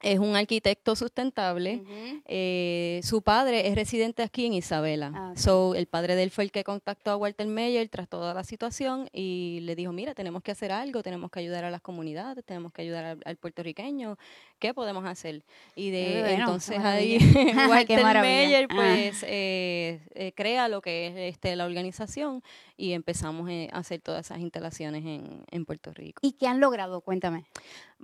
[0.05, 1.83] es un arquitecto sustentable.
[2.27, 5.13] Eh, su padre es residente aquí en Isabela.
[5.15, 5.33] Ah.
[5.37, 8.45] So, el padre de él fue el que contactó a Walter Meyer tras toda la
[8.45, 12.45] situación y le dijo, mira, tenemos que hacer algo, tenemos que ayudar a las comunidades,
[12.45, 14.19] tenemos que ayudar al, al puertorriqueño,
[14.59, 15.43] ¿qué podemos hacer?
[15.75, 17.19] Y de bueno, entonces ahí
[17.69, 18.05] Walter.
[18.21, 18.75] Meyer Ah.
[18.75, 22.43] pues eh, eh, crea lo que es este, la organización
[22.77, 26.21] y empezamos eh, a hacer todas esas instalaciones en, en Puerto Rico.
[26.23, 27.01] ¿Y qué han logrado?
[27.01, 27.45] Cuéntame.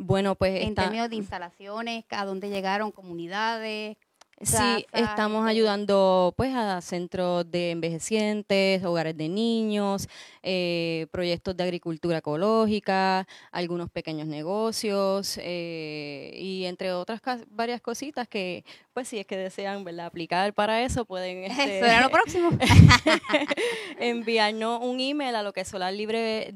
[0.02, 3.96] Bueno, pues En está- términos de instalaciones, a dónde llegaron comunidades.
[4.42, 10.08] Sí, estamos ayudando pues a centros de envejecientes, hogares de niños,
[10.42, 18.64] eh, proyectos de agricultura ecológica, algunos pequeños negocios eh, y entre otras varias cositas que
[18.94, 20.06] pues si es que desean ¿verdad?
[20.06, 22.48] aplicar para eso pueden este, Eso era lo próximo.
[23.98, 26.54] enviarnos un email a lo que es Solar Libre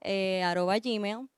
[0.00, 1.28] eh, PR17 arroba gmail.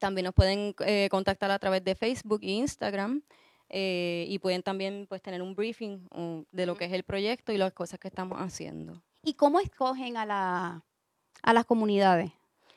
[0.00, 3.22] También nos pueden eh, contactar a través de Facebook e Instagram.
[3.70, 7.50] eh, y pueden también pues tener un briefing um, de lo que es el proyecto
[7.52, 9.02] y las cosas que estamos haciendo.
[9.22, 10.84] ¿Y cómo escogen a, la,
[11.42, 12.30] a las comunidades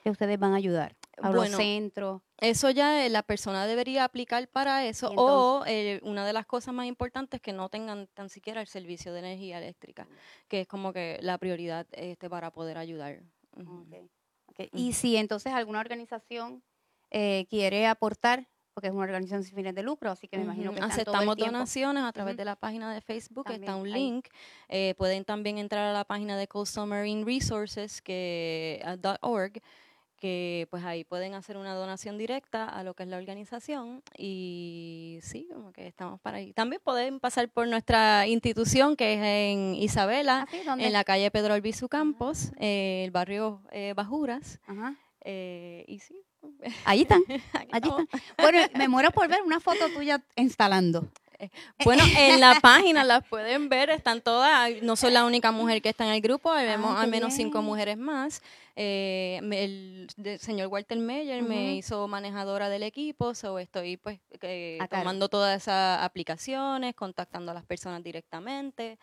[0.03, 0.95] que ustedes van a ayudar?
[1.21, 2.21] A los Bueno, centros.
[2.39, 6.73] Eso ya eh, la persona debería aplicar para eso o eh, una de las cosas
[6.73, 10.07] más importantes es que no tengan tan siquiera el servicio de energía eléctrica,
[10.47, 13.23] que es como que la prioridad este, para poder ayudar.
[13.55, 14.07] Ujú.
[14.73, 16.63] Y si entonces alguna organización
[17.11, 20.71] eh, quiere aportar, porque es una organización sin fines de lucro, así que me imagino
[20.71, 20.89] que Ujú.
[20.89, 24.27] están todo el aceptamos donaciones a través de la página de Facebook, está un link.
[24.69, 29.53] Eh, pueden también entrar a la página de Coastal Marine Resources, que dot .org,
[30.17, 35.19] que pues ahí pueden hacer una donación directa a lo que es la organización y
[35.21, 36.53] sí, como que estamos para ahí.
[36.53, 41.53] También pueden pasar por nuestra institución que es en Isabela, Ah, en la calle Pedro
[41.53, 44.59] Albizu Campos, eh, el barrio eh, Bajuras.
[44.67, 44.95] Ajá.
[45.21, 46.15] eh, y sí,
[46.85, 47.21] Allí están.
[47.71, 48.07] Allí están.
[48.37, 51.07] Bueno, me muero por ver una foto tuya instalando.
[51.83, 55.89] Bueno, en la página las pueden ver, están todas, no soy la única mujer que
[55.89, 58.41] está en el grupo, vemos Ah, al menos cinco mujeres más.
[58.75, 65.29] Eh, el, señor Walter Meyer me hizo manejadora del equipo, so estoy pues eh, tomando
[65.29, 68.99] todas esas aplicaciones, contactando a las personas directamente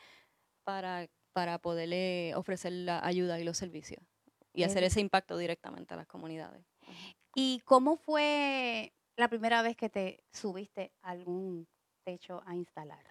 [0.65, 4.03] para, para poderle ofrecer la ayuda y los servicios
[4.53, 6.65] y hacer ese impacto directamente a las comunidades.
[7.35, 11.67] ¿Y cómo fue la primera vez que te subiste a algún
[12.05, 13.05] techo a instalar?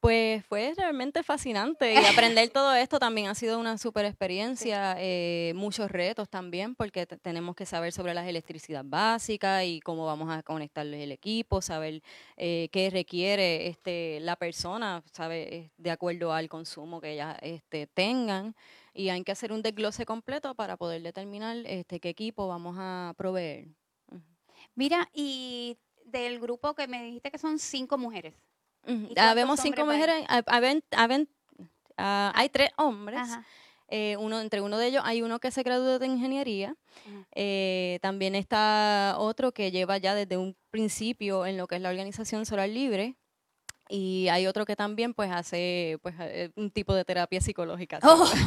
[0.00, 1.94] Pues fue realmente fascinante y
[2.34, 7.18] aprender todo esto también ha sido una super experiencia, eh, muchos retos también porque te-
[7.18, 12.02] tenemos que saber sobre las electricidad básicas y cómo vamos a conectarles el equipo, saber
[12.38, 17.86] eh, qué requiere este, la persona, sabe, eh, de acuerdo al consumo que ellas este,
[17.86, 18.54] tengan
[18.94, 23.12] y hay que hacer un desglose completo para poder determinar este, qué equipo vamos a
[23.18, 23.68] proveer.
[24.74, 25.76] Mira, y
[26.10, 28.34] del grupo que me dijiste que son cinco mujeres.
[29.30, 31.28] Habemos cinco mujeres, hab- haben- haben-
[31.96, 33.20] ah, hay tres hombres.
[33.92, 36.76] Eh, uno, entre uno de ellos hay uno que se graduó de ingeniería.
[37.34, 41.88] Eh, también está otro que lleva ya desde un principio en lo que es la
[41.90, 43.16] organización Solar Libre.
[43.92, 47.98] Y hay otro que también pues hace pues eh, un tipo de terapia psicológica.
[48.02, 48.30] Oh.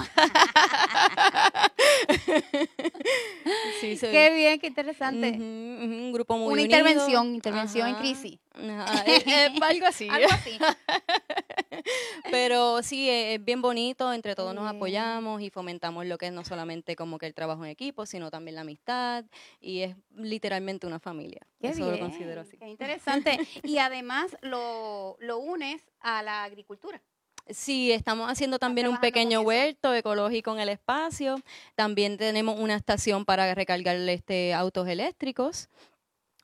[3.81, 5.31] Sí, Qué bien, qué interesante.
[5.31, 6.77] Ujú, ujú, un grupo muy Una unido.
[6.77, 8.01] intervención, intervención en Ajá.
[8.01, 8.39] crisis.
[8.55, 10.07] Eh, eh, algo así.
[10.09, 10.57] Algo así.
[12.31, 16.33] Pero sí, eh, es bien bonito, entre todos nos apoyamos y fomentamos lo que es
[16.33, 19.25] no solamente como que el trabajo en equipo, sino también la amistad
[19.59, 21.41] y es literalmente una familia.
[21.59, 22.57] Qué Eso bien, lo considero así.
[22.57, 23.39] Qué interesante.
[23.63, 27.01] y además lo, lo unes a la agricultura.
[27.49, 31.41] Sí, estamos haciendo también un pequeño huerto ecológico en el espacio.
[31.75, 35.67] También tenemos una estación para recargar este, autos eléctricos.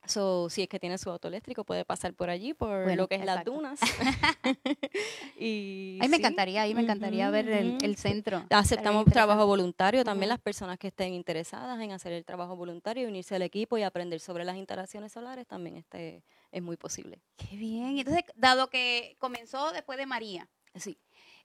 [0.09, 3.07] So, si es que tiene su auto eléctrico, puede pasar por allí, por Bueno, lo
[3.07, 3.79] que es las dunas.
[5.39, 8.43] y, Ahí me encantaría, ahí me encantaría ver el, centro.
[8.49, 13.35] Aceptamos trabajo voluntario, también las personas que estén interesadas en hacer el trabajo voluntario, unirse
[13.35, 17.21] al equipo y aprender sobre las instalaciones solares, también este es muy posible.
[17.37, 17.99] Qué bien.
[17.99, 20.97] Entonces, dado que comenzó después de María, Sí.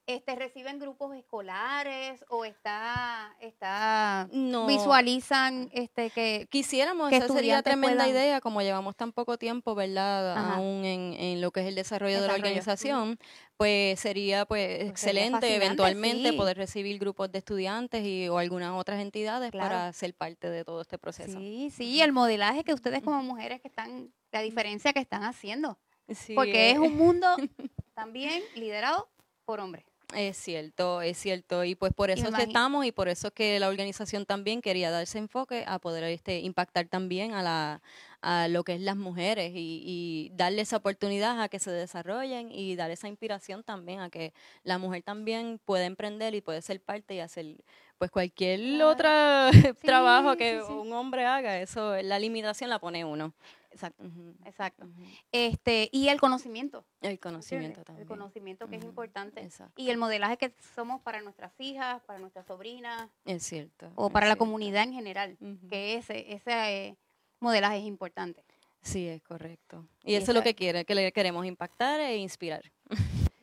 [0.06, 4.66] Este, ¿reciben grupos escolares o está, está No.
[4.66, 9.74] visualizan este que Quisiéramos, que esa sería tremenda puedan- idea, como llevamos tan poco tiempo,
[9.74, 10.36] ¿verdad?
[10.36, 10.54] Ajá.
[10.56, 13.18] Aún en, en lo que es el desarrollo, de la organización,
[13.56, 16.36] pues sería pues sería excelente eventualmente sí.
[16.36, 19.68] poder recibir grupos de estudiantes y, o algunas otras entidades Claro.
[19.70, 21.38] para ser parte de todo este proceso.
[21.38, 25.78] Sí, sí, el modelaje que ustedes como mujeres que están, la diferencia que están haciendo.
[26.08, 27.26] Sí, Porque es eh, un mundo
[27.94, 29.08] también liderado
[29.46, 29.84] por hombres.
[30.14, 31.64] Es cierto, es cierto.
[31.64, 34.60] Y pues por eso es que estamos y por eso es que la organización también
[34.60, 37.80] quería darse enfoque a poder este, impactar también a, la,
[38.20, 42.52] a lo que es las mujeres y, y darle esa oportunidad a que se desarrollen
[42.52, 46.80] y dar esa inspiración también a que la mujer también puede emprender y puede ser
[46.80, 47.56] parte y hacer
[47.98, 48.90] pues cualquier Claro.
[48.90, 49.08] otro
[49.82, 50.72] trabajo que sí, sí.
[50.72, 51.60] un hombre haga.
[51.60, 53.32] Eso, la limitación la pone uno.
[53.74, 54.04] Exacto,
[54.44, 54.86] exacto.
[55.32, 56.84] Este, y el conocimiento.
[57.00, 58.02] El conocimiento también.
[58.02, 59.42] El conocimiento que es importante.
[59.42, 59.82] Exacto.
[59.82, 63.90] Y el modelaje que somos para nuestras hijas, para nuestras sobrinas Es cierto.
[63.96, 64.44] o para la cierto.
[64.44, 65.36] comunidad en general.
[65.68, 66.96] Que ese, ese eh,
[67.40, 68.44] modelaje es importante.
[68.80, 69.88] Sí, es correcto.
[70.04, 72.62] Y eso es lo que quiere, que le queremos impactar e inspirar.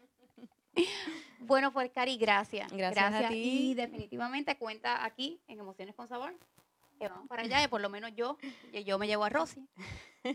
[1.43, 2.71] Bueno, pues Cari, gracias.
[2.71, 3.71] Gracias a ti.
[3.71, 6.33] Y definitivamente cuenta aquí en Emociones con Sabor.
[7.01, 8.37] Que vamos para allá y por lo menos yo,
[8.85, 9.67] yo me llevo a Rosy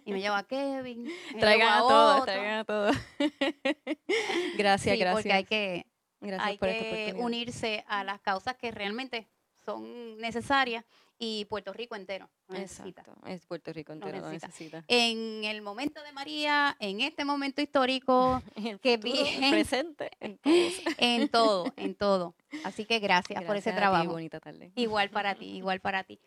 [0.04, 1.04] y me llevo a Kevin.
[1.04, 2.96] me Traigan a todos, traigan a todos.
[4.58, 5.12] gracias, Sí, gracias.
[5.14, 5.86] porque hay que,
[6.20, 9.28] gracias hay por que unirse a las causas que realmente
[9.64, 10.84] son necesarias
[11.18, 13.04] y Puerto Rico entero lo necesita.
[13.26, 14.46] Es Puerto Rico entero lo necesita.
[14.78, 14.84] necesita.
[14.88, 19.50] En el momento de María, en este momento histórico, el futuro, bien.
[19.50, 20.38] presente, en
[20.98, 22.34] en todo, en todo.
[22.64, 24.10] Así que gracias, por ese a ti, trabajo.
[24.12, 24.72] bonita tarde.
[24.74, 26.18] Igual para ti, igual para ti.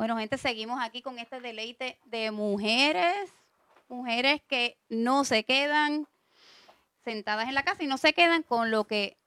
[0.00, 3.30] Bueno, gente, seguimos aquí con este deleite de mujeres,
[3.86, 6.08] mujeres que no se quedan
[7.04, 9.18] sentadas en la casa y no se quedan con lo que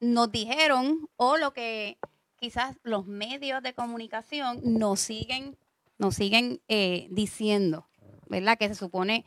[0.00, 1.98] nos dijeron o lo que
[2.40, 5.58] quizás los medios de comunicación nos siguen,
[5.98, 7.86] nos siguen eh, diciendo,
[8.26, 8.56] ¿verdad?
[8.56, 9.26] Que se supone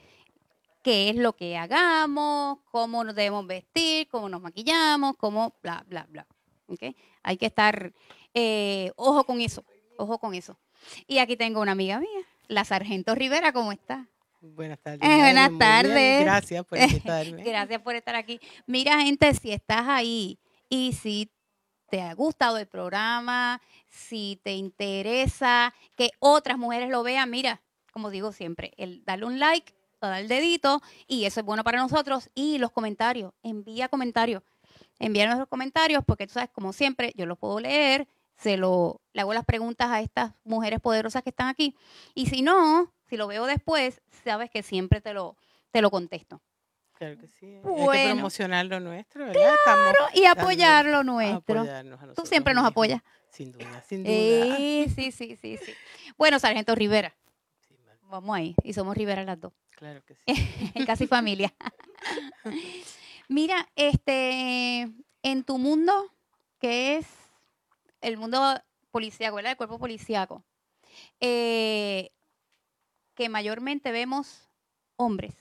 [0.82, 6.08] qué es lo que hagamos, cómo nos debemos vestir, cómo nos maquillamos, cómo bla, bla,
[6.10, 6.26] bla.
[6.66, 6.96] ¿ok?
[7.22, 7.94] Hay que estar,
[8.34, 9.64] eh, ojo con eso,
[10.00, 10.58] ojo con eso.
[11.08, 14.08] Y aquí tengo una amiga mía, la Sargento Rivera, ¿cómo está?
[14.40, 15.02] Buenas tardes.
[15.02, 16.24] Eh, buenas tardes.
[16.24, 17.44] Gracias por invitarme.
[17.46, 18.40] Gracias por estar aquí.
[18.66, 21.32] Mira, gente, si estás ahí y si
[21.90, 27.62] te ha gustado el programa, si te interesa que otras mujeres lo vean, mira,
[27.92, 31.64] como digo siempre, el darle un like a dar el dedito y eso es bueno
[31.64, 32.30] para nosotros.
[32.36, 34.44] Y los comentarios, envía comentarios.
[35.00, 39.22] Envía nuestros comentarios porque tú sabes, como siempre, yo los puedo leer, se lo, le
[39.22, 41.76] hago las preguntas a estas mujeres poderosas que están aquí.
[42.14, 45.36] Y si no, si lo veo después, sabes que siempre te lo,
[45.72, 46.42] te lo contesto.
[46.94, 47.46] Claro que sí.
[47.46, 47.92] Hay Bueno.
[47.92, 49.54] que promocionar lo nuestro, ¿verdad?
[49.56, 51.62] Estamos Y apoyar lo nuestro.
[51.62, 51.84] a
[52.16, 53.02] Tú siempre nos apoyas.
[53.30, 54.14] Sin duda, sin duda.
[54.16, 55.74] Eh, sí, sí, sí, sí.
[56.18, 57.14] Bueno, Sargento Rivera,
[57.68, 58.56] Sí, vamos ahí.
[58.64, 59.54] Y somos Rivera las dos.
[59.72, 60.16] Claro que
[60.76, 60.86] sí.
[60.86, 61.54] Casi familia.
[63.30, 64.90] Mira, este,
[65.22, 66.12] en tu mundo,
[66.60, 67.06] que es
[68.02, 68.40] el mundo
[68.92, 69.52] policíaco, ¿verdad?
[69.52, 70.44] El cuerpo policíaco,
[71.20, 72.12] eh,
[73.16, 74.50] que mayormente vemos
[74.96, 75.36] hombres.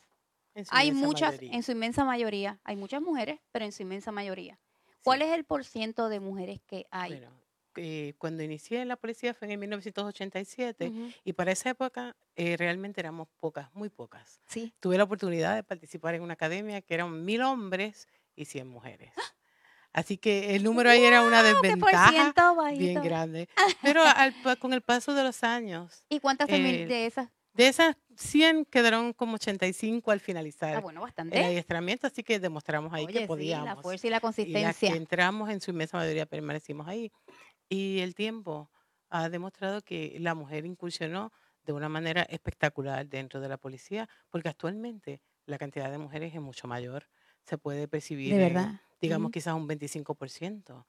[0.54, 1.52] En su Hay muchas, mayoría.
[1.52, 4.58] en su inmensa mayoría, hay muchas mujeres, pero en su inmensa mayoría.
[5.04, 7.12] ¿Cuál es el porciento de mujeres que hay?
[7.12, 7.30] Bueno,
[7.76, 11.12] eh, cuando inicié en la policía fue en 1987 Ujú.
[11.24, 14.40] y para esa época eh, realmente éramos pocas, muy pocas.
[14.46, 14.72] Sí.
[14.80, 19.12] Tuve la oportunidad de participar en una academia que eran mil hombres y 100 mujeres.
[19.96, 22.32] Así que el número ahí era una ¡Qué desventaja
[22.72, 23.48] bien grande.
[23.82, 27.30] Pero al con el paso de los años, ¿Y cuántas Eh, de esas?
[27.54, 31.42] de esas 100 quedaron como 85 al finalizar Ah, bueno, el bastante.
[31.42, 33.64] adiestramiento, así que demostramos ahí Oye, que sí, podíamos.
[33.64, 34.90] la fuerza y la Y consistencia.
[34.90, 37.10] que entramos en su inmensa mayoría permanecimos ahí.
[37.68, 38.70] Y el tiempo
[39.08, 41.32] ha demostrado que la mujer incursionó
[41.64, 46.40] de una manera espectacular dentro de la policía, porque actualmente la cantidad de mujeres es
[46.40, 47.08] mucho mayor.
[47.44, 50.86] Se puede percibir, de en, digamos, quizás un 25%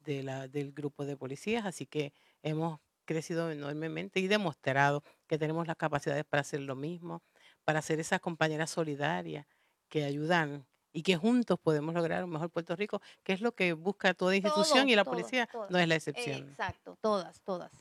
[0.00, 5.66] de la, del grupo de policías, así que hemos crecido enormemente y demostrado que tenemos
[5.66, 7.22] las capacidades para hacer lo mismo,
[7.64, 9.46] para ser esas compañeras solidarias
[9.88, 13.72] que ayudan y que juntos podemos lograr un mejor Puerto Rico, que es lo que
[13.72, 16.48] busca toda institución Todos, y la todos, policía no es la excepción.
[16.48, 17.72] Exacto, todas, todas.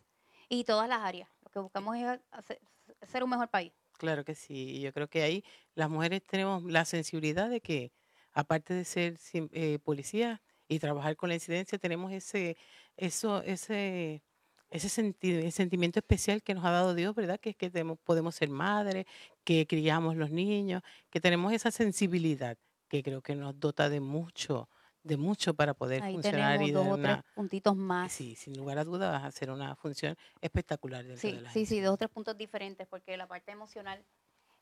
[0.49, 1.29] Y todas las áreas.
[1.41, 2.61] Lo que buscamos es hacer,
[3.01, 3.73] ser un mejor país.
[3.97, 7.91] Claro que sí, y yo creo que ahí las mujeres tenemos la sensibilidad de que,
[8.38, 9.17] aparte de ser
[9.54, 12.58] eh, policías y trabajar con la incidencia, tenemos ese,
[12.97, 14.23] eso, ese,
[14.69, 17.39] ese senti- ese sentimiento especial que nos ha dado Dios, ¿verdad?
[17.39, 19.06] Que es que tenemos- podemos ser madres,
[19.43, 22.58] que criamos los niños, que tenemos esa sensibilidad
[22.89, 24.69] que creo que nos dota de mucho,
[25.04, 28.12] de mucho para poder Ahí funcionar tenemos y dos o tres puntitos más.
[28.12, 31.52] sí, sin lugar a dudas, vas a hacer una función espectacular dentro Sí, de la
[31.52, 34.06] sí, sí, dos o tres puntos diferentes, porque la parte emocional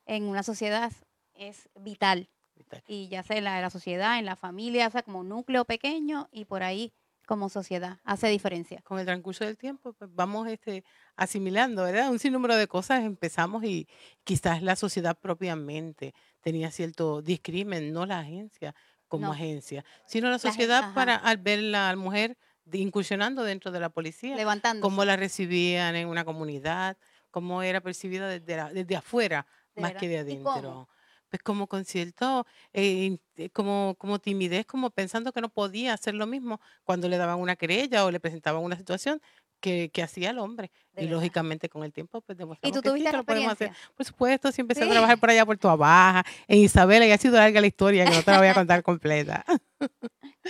[0.06, 0.92] en una sociedad
[1.34, 2.30] es vital.
[2.86, 6.28] Y ya sea en la, la sociedad, en la familia, o sea, como núcleo pequeño
[6.32, 6.92] y por ahí
[7.26, 7.98] como sociedad.
[8.04, 8.80] Hace diferencia.
[8.82, 10.84] con el transcurso del tiempo, pues vamos este,
[11.16, 12.08] asimilando, ¿verdad?
[12.10, 13.88] Un sinnúmero de cosas empezamos y
[14.22, 18.74] quizás la sociedad propiamente tenía cierto discrimen, no la agencia
[19.08, 19.32] como No.
[19.32, 24.36] agencia, sino la sociedad para al ver la mujer de- incursionando dentro de la policía,
[24.36, 24.80] Levantando.
[24.82, 26.96] cómo la recibían en una comunidad,
[27.30, 30.88] cómo era percibida desde, la- desde afuera De más que de adentro.
[31.36, 36.14] Pues como con cierto, eh, eh, como, como timidez, como pensando que no podía hacer
[36.14, 39.20] lo mismo cuando le daban una querella o le presentaban una situación
[39.60, 40.70] que, que hacía el hombre.
[40.92, 41.16] De y verdad.
[41.18, 43.52] lógicamente con el tiempo pues ¿Y demostramos tú que sí, tuviste que la lo podemos
[43.52, 43.70] hacer.
[43.94, 44.88] Por supuesto, sí empecé Sí.
[44.88, 48.06] a trabajar por allá por Tua Baja, en Isabela, y ha sido larga la historia,
[48.06, 49.44] que no te la voy a contar completa.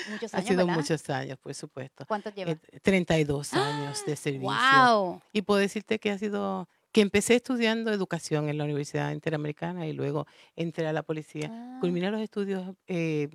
[0.08, 0.78] Muchos ha años, sido ¿verdad?
[0.80, 2.04] muchos años, por supuesto.
[2.06, 2.58] ¿Cuántos llevas?
[2.70, 4.48] Eh, 32 años de servicio.
[4.50, 5.20] ¡Wow!
[5.32, 9.92] Y puedo decirte que ha sido, que empecé estudiando educación en la Universidad Interamericana y
[9.92, 11.50] luego entré a la policía.
[11.52, 13.28] Ah, Culminé los estudios, eh,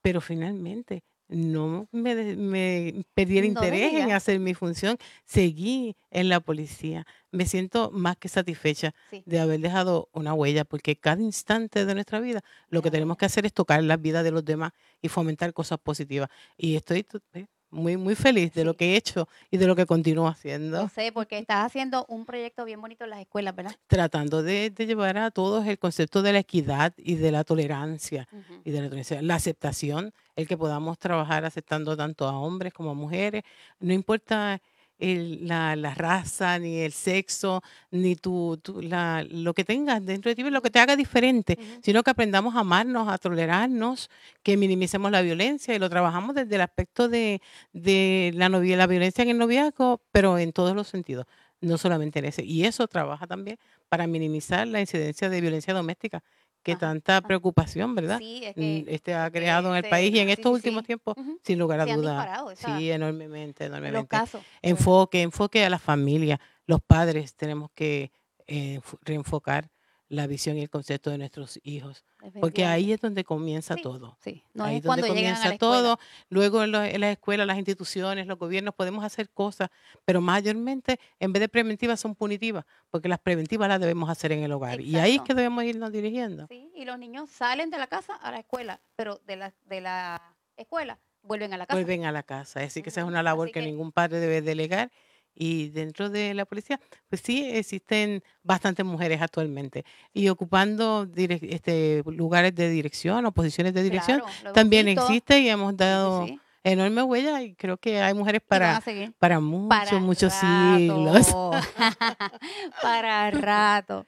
[0.00, 4.96] pero finalmente no me, perdí el No interés en hacer mi función.
[5.26, 7.06] Seguí en la policía.
[7.30, 9.22] Me siento más que satisfecha sí.
[9.26, 13.26] de haber dejado una huella, porque cada instante de nuestra vida lo que tenemos que
[13.26, 16.30] hacer es tocar la vida de los demás y fomentar cosas positivas.
[16.56, 18.76] Y estoy to- eh, muy, muy feliz de lo Sí.
[18.78, 22.24] que he hecho y de lo que continúo haciendo Lo sé, porque estás haciendo un
[22.24, 23.74] proyecto bien bonito en las escuelas, ¿verdad?
[23.88, 28.28] tratando de, de llevar a todos el concepto de la equidad y de la tolerancia
[28.30, 28.60] Ujú.
[28.64, 32.90] y de la, tolerancia, la aceptación, el que podamos trabajar aceptando tanto a hombres como
[32.90, 33.42] a mujeres,
[33.80, 34.60] no importa
[35.02, 40.28] el- la, la raza, ni el sexo, ni tu, tu- la, lo que tengas dentro
[40.30, 44.10] de ti, lo que te haga diferente, sino que aprendamos a amarnos, a tolerarnos,
[44.42, 47.40] que minimicemos la violencia y lo trabajamos desde el aspecto de,
[47.72, 51.26] de la, novia, la violencia en el noviazgo, pero en todos los sentidos,
[51.60, 52.44] no solamente en ese.
[52.44, 56.22] Y eso trabaja también para minimizar la incidencia de violencia doméstica,
[56.62, 58.18] que Ajá, tanta preocupación, ¿verdad?
[58.18, 60.82] Sí, es que Este ha creado en el este, país y en estos sí, últimos
[60.82, 60.86] sí.
[60.86, 62.56] tiempos, sin lugar a dudas.
[62.56, 64.08] Sí, enormemente, los enormemente.
[64.08, 64.32] casos.
[64.32, 64.58] de verdad.
[64.62, 66.40] Enfoque, enfoque a la familia.
[66.66, 68.12] Los padres tenemos que
[68.46, 69.70] eh, enf- reenfocar
[70.12, 72.04] la visión y el concepto de nuestros hijos.
[72.38, 74.18] Porque ahí es donde comienza Sí, todo.
[74.20, 75.98] Sí, no ahí es cuando donde a comienza la todo.
[76.28, 79.70] Luego en, las escuelas, las instituciones, los gobiernos podemos hacer cosas,
[80.04, 84.42] pero mayormente en vez de preventivas son punitivas, porque las preventivas las debemos hacer en
[84.42, 84.82] el hogar.
[84.82, 86.46] Y ahí es que debemos irnos dirigiendo.
[86.48, 89.80] Sí, y los niños salen de la casa a la escuela, pero de la, de
[89.80, 90.20] la
[90.58, 91.74] escuela vuelven a la casa.
[91.76, 92.60] Vuelven a la casa.
[92.60, 94.90] Así que esa es una labor que- ningún padre debe delegar.
[95.34, 96.78] Y dentro de la policía,
[97.08, 99.84] pues sí, existen bastantes mujeres actualmente.
[100.12, 105.70] Y ocupando este, lugares de dirección o posiciones de dirección, Claro, también existe y hemos
[105.72, 106.40] Sí, sí, dado sí.
[106.64, 108.82] enorme huella y creo que hay mujeres para,
[109.18, 110.76] para muchos, Para muchos rato.
[110.76, 111.34] siglos.
[112.82, 114.06] para rato.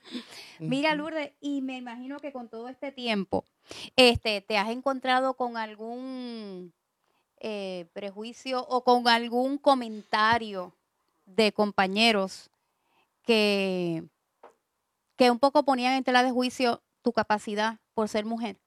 [0.58, 0.94] Mira.
[0.94, 3.44] Lourdes, y me imagino que con todo este tiempo,
[3.96, 6.72] este, ¿te has encontrado con algún
[7.40, 10.74] eh, prejuicio o con algún comentario
[11.26, 12.50] de compañeros
[13.22, 14.04] que,
[15.16, 18.58] que un poco ponían en tela de juicio tu capacidad por ser mujer?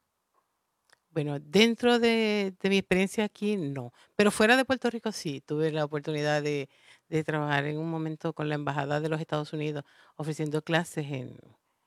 [1.10, 3.92] Bueno, dentro de, de mi experiencia aquí, no.
[4.16, 5.42] Pero fuera de Puerto Rico, sí.
[5.42, 6.70] Tuve la oportunidad de,
[7.10, 9.84] de trabajar en un momento con la Embajada de los Estados Unidos
[10.16, 11.38] ofreciendo clases en,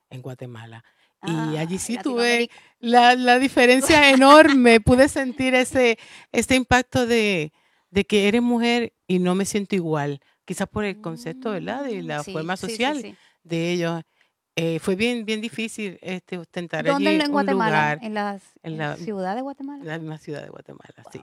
[0.09, 0.83] en Guatemala.
[1.23, 2.49] Y allí Ah, sí tuve
[2.79, 4.81] la, la diferencia enorme.
[4.81, 5.97] Pude sentir ese,
[6.31, 7.53] ese impacto de,
[7.89, 10.19] de que eres mujer y no me siento igual.
[10.51, 11.85] Quizás por el concepto, ¿verdad?
[11.85, 13.15] De la sí, forma sí, social sí.
[13.43, 14.01] de ellos.
[14.55, 17.95] Eh, fue bien, bien difícil este, ostentar ¿Dónde allí en un Guatemala?
[17.95, 18.31] lugar ¿En la,
[18.63, 19.81] en en la- ciudad de Guatemala?
[19.81, 21.19] en la misma ciudad de Guatemala, sí,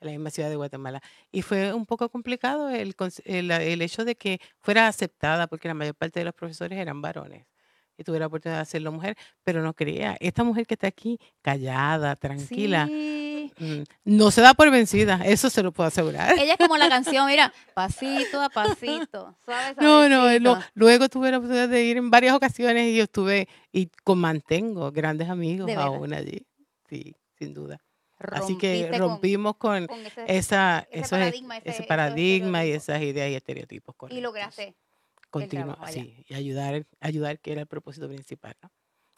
[0.00, 1.00] en la misma ciudad de Guatemala.
[1.30, 5.74] Y fue un poco complicado el, el, el hecho de que fuera aceptada, porque la
[5.74, 7.46] mayor parte de los profesores eran varones.
[7.96, 10.16] Y tuve la oportunidad de hacerlo mujer, pero no quería.
[10.18, 12.88] Esta mujer que está aquí, callada, tranquila,
[14.04, 16.38] No se da por vencida, eso se lo puedo asegurar.
[16.38, 21.30] Ella es como la canción, mira, pasito a pasito, suave, No, no, lo- luego tuve
[21.30, 25.70] la oportunidad de ir en varias ocasiones y yo estuve, y con mantengo grandes amigos
[25.76, 26.46] aún allí,
[26.88, 27.78] sí, sin duda.
[28.18, 33.30] Así que rompimos con, con ese- esa, ese esos paradigma, ese- paradigma y esas ideas
[33.30, 33.94] y estereotipos.
[33.94, 34.22] y correctos.
[34.22, 34.74] lograste.
[35.30, 36.02] Continua- trabajo allá.
[36.02, 38.70] sí, y ayudar, ayudar que era el propósito principal, ¿no?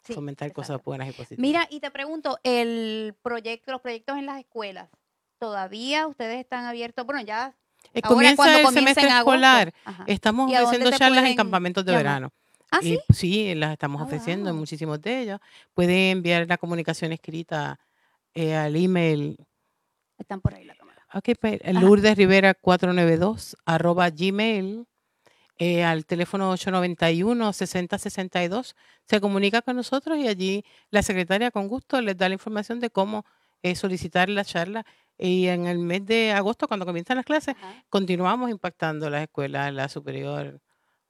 [0.05, 1.41] Sí, fomentar cosas buenas y positivas.
[1.41, 4.89] Mira, y te pregunto, el proyecto, los proyectos en las escuelas,
[5.39, 7.05] ¿todavía ustedes están abiertos?
[7.05, 7.55] Bueno, ya
[7.93, 9.73] Eh, ahora comienza cuando el comienza semestre escolar.
[10.07, 12.03] Estamos ¿Y a dónde ofreciendo charlas en campamentos de llamar?
[12.05, 12.33] verano.
[12.71, 12.99] ¿Ah, Y sí?
[13.13, 14.59] sí, las estamos Ah, ofreciendo en wow.
[14.59, 15.39] muchísimos de ellos.
[15.73, 17.79] Pueden enviar la comunicación escrita
[18.33, 19.37] eh, al email
[20.17, 21.05] Están por ahí la cámara.
[21.13, 21.59] Ok, pues.
[21.73, 24.85] Lourdes Rivera 492 arroba gmail
[25.57, 28.75] eh, al teléfono 891-6062.
[29.05, 32.89] Se comunica con nosotros y allí la secretaria con gusto les da la información de
[32.89, 33.25] cómo
[33.61, 34.85] eh, solicitar la charla.
[35.17, 37.83] Y en el mes de agosto, cuando comienzan las clases, Ajá.
[37.89, 40.59] continuamos impactando las escuelas, la superior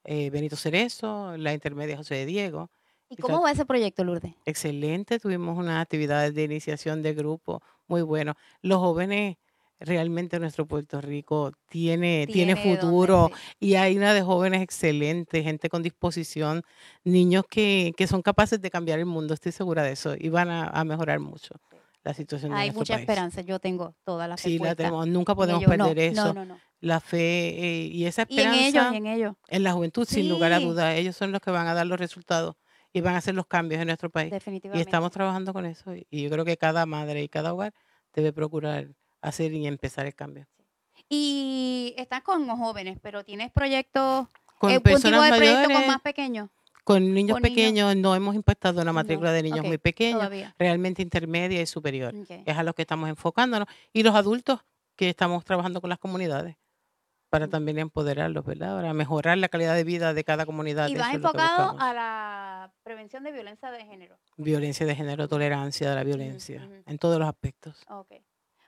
[0.04, 2.70] eh, Benito Cerezo, la intermedia José de Diego.
[3.10, 4.34] ¿Y cómo va ese proyecto, Lourdes?
[4.46, 8.36] Excelente, tuvimos unas actividades de iniciación de grupo muy bueno.
[8.62, 9.38] Los jóvenes,
[9.80, 15.84] realmente nuestro Puerto Rico tiene, tiene, futuro y hay una de jóvenes excelentes, gente con
[15.84, 16.64] disposición,
[17.04, 20.50] niños que, que son capaces de cambiar el mundo, estoy segura de eso, y van
[20.50, 21.56] a, a mejorar mucho
[22.04, 23.02] la situación de Hay nuestro mucha país.
[23.10, 25.78] esperanza, yo tengo toda la fe Sí, la tenemos, nunca podemos ellos.
[25.78, 26.26] No, perder eso.
[26.28, 26.60] No, no, no.
[26.82, 27.18] La fe
[27.50, 30.54] eh, y esa Y en esperanza ellos, y en ellos, en la juventud, sin lugar
[30.54, 32.56] a dudas, ellos son los que van a dar los resultados
[32.94, 34.28] y van a hacer los cambios en nuestro país.
[34.28, 34.88] Y definitivamente.
[34.88, 35.96] estamos trabajando con eso.
[35.96, 37.74] y- Y yo creo que cada madre y cada hogar
[38.14, 38.90] debe procurar
[39.28, 40.48] hacer y empezar el cambio.
[41.10, 45.60] Y estás con los jóvenes, pero tienes proyectos, Con eh, un tipo personas de proyecto
[45.68, 46.50] mayores, con más pequeños
[46.84, 47.56] con niños con niños.
[47.56, 50.54] pequeños, no hemos impactado la matrícula de niños muy pequeños, todavía.
[50.60, 52.14] realmente intermedia y superior.
[52.46, 53.68] Es a los que estamos enfocándonos.
[53.92, 54.60] Y los adultos
[54.96, 56.58] que estamos trabajando con las comunidades
[57.32, 57.50] para Mm.
[57.50, 58.76] también empoderarlos, ¿verdad?
[58.76, 60.88] Para mejorar la calidad de vida de cada comunidad.
[60.88, 64.20] Y que enfocado a la prevención de violencia de género.
[64.38, 68.12] Violencia de género, tolerancia de la violencia, en todos los aspectos, Ok.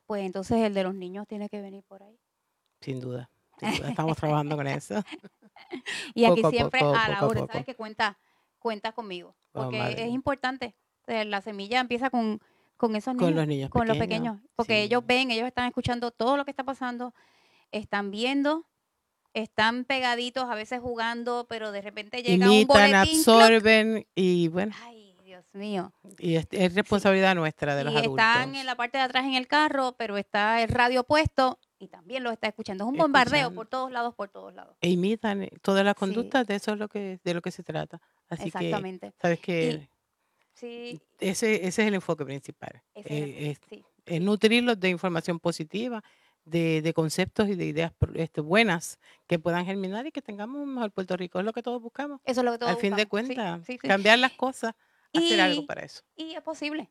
[0.07, 2.17] Pues entonces el de los niños tiene que venir por ahí.
[2.81, 3.29] sin duda.
[3.59, 3.89] sin duda.
[3.89, 4.95] Estamos trabajando con eso.
[6.13, 7.51] Y aquí Poco siempre poco, a la hora, poco.
[7.51, 7.65] ¿sabes?
[7.65, 8.17] Que cuenta,
[8.59, 9.35] cuenta conmigo.
[9.53, 10.75] Oh, Porque es importante.
[11.07, 12.39] La semilla empieza con,
[12.77, 13.27] con esos niños.
[13.27, 14.35] Con los niños con los pequeños.
[14.35, 14.51] pequeños.
[14.55, 14.81] Porque sí.
[14.83, 17.13] ellos ven, ellos están escuchando todo lo que está pasando,
[17.71, 18.65] están viendo,
[19.33, 23.23] están pegaditos, a veces jugando, pero de repente llega un Imitan, boletín.
[23.23, 23.35] ¡cluc!
[23.35, 25.06] absorben y bueno, Ay,
[25.37, 25.93] Dios mío.
[26.19, 28.17] y es, es responsabilidad nuestra de los y adultos.
[28.25, 31.87] están en la parte de atrás en el carro, pero está el radio puesto y
[31.87, 32.83] también los está escuchando.
[32.85, 34.75] Es un bombardeo por todos lados, por todos lados.
[34.81, 35.99] E imitan eh, todas las Sí.
[35.99, 38.01] conductas, de eso es lo que, de lo que se trata.
[38.29, 39.13] Así que, Exactamente.
[39.21, 39.87] sabes que
[40.53, 42.81] Sí, ese, ese es el enfoque principal.
[42.95, 43.85] es eh, es, sí.
[44.05, 46.03] es nutrirlos de información positiva,
[46.45, 50.73] de, de conceptos y de ideas este, buenas que puedan germinar y que tengamos un
[50.73, 51.37] mejor Puerto Rico.
[51.39, 52.21] Es lo que todos buscamos.
[52.25, 53.35] Eso es lo que todos Al fin de buscamos.
[53.67, 54.73] Cuentas, cambiar las cosas,
[55.13, 56.01] hacer algo Y- para eso.
[56.15, 56.89] Y es posible.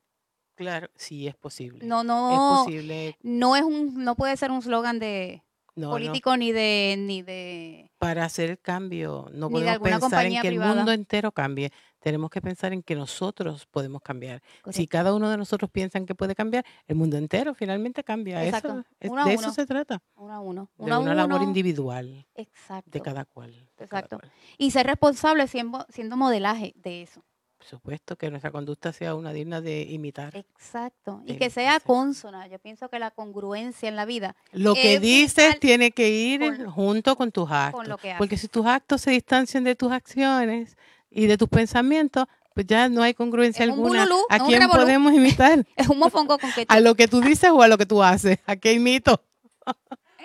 [0.55, 1.85] Claro, sí, es posible.
[1.85, 3.17] No, es no, posible.
[3.23, 5.43] no es un, no puede ser un slogan de
[5.75, 5.91] No, no.
[5.93, 10.59] político ni de, ni de Para hacer el cambio, no podemos pensar en que el
[10.59, 11.71] mundo entero cambie.
[11.99, 14.41] Tenemos que pensar en que nosotros podemos cambiar.
[14.71, 18.43] Si cada uno de nosotros piensa en que puede cambiar, el mundo entero finalmente cambia.
[18.45, 18.69] Exacto.
[18.69, 19.41] Eso, es- Uno de uno.
[19.41, 20.03] eso se trata.
[20.15, 20.71] uno a uno.
[20.79, 22.91] De Uno una labor individual Exacto.
[22.91, 23.51] de cada cual.
[23.75, 24.19] cada Exacto.
[24.21, 24.33] cual.
[24.57, 27.23] Y ser responsable siendo, siendo modelaje de eso.
[27.69, 30.37] Supuesto que nuestra conducta sea una digna de imitar.
[30.37, 31.23] Exacto.
[31.27, 32.47] Y que sea consona.
[32.47, 36.41] Yo pienso que la congruencia en la vida Lo que es dices tiene que ir
[36.41, 37.89] con- junto con tus actos.
[37.89, 40.77] lo que Porque si tus actos se distancian de tus acciones
[41.11, 44.05] y de tus pensamientos, pues ya no hay congruencia Es alguna.
[44.05, 44.81] bululú, ¿A quién revolú.
[44.83, 45.67] podemos imitar?
[45.77, 48.03] es un mofongo con que ¿A lo que tú dices o a lo que tú
[48.03, 48.39] haces?
[48.47, 49.21] ¿A qué imito?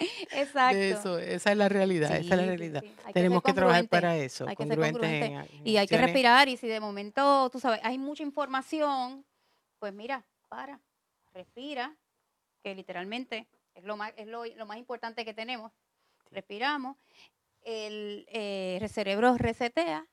[0.32, 0.78] Exacto.
[0.78, 2.82] De eso, esa es la realidad, esa es la sí, realidad.
[2.82, 2.96] sí.
[3.08, 5.58] Que Tenemos que trabajar para eso, hay que ser congruentes en, congruente.
[5.58, 9.26] en Y hay que respirar y si de momento, tú sabes, hay mucha información,
[9.80, 10.80] pues mira, para,
[11.34, 11.96] respira,
[12.64, 15.72] que literalmente es lo más, es lo, lo más importante que tenemos.
[16.30, 16.98] Respiramos,
[17.64, 20.08] el eh, cerebro resetea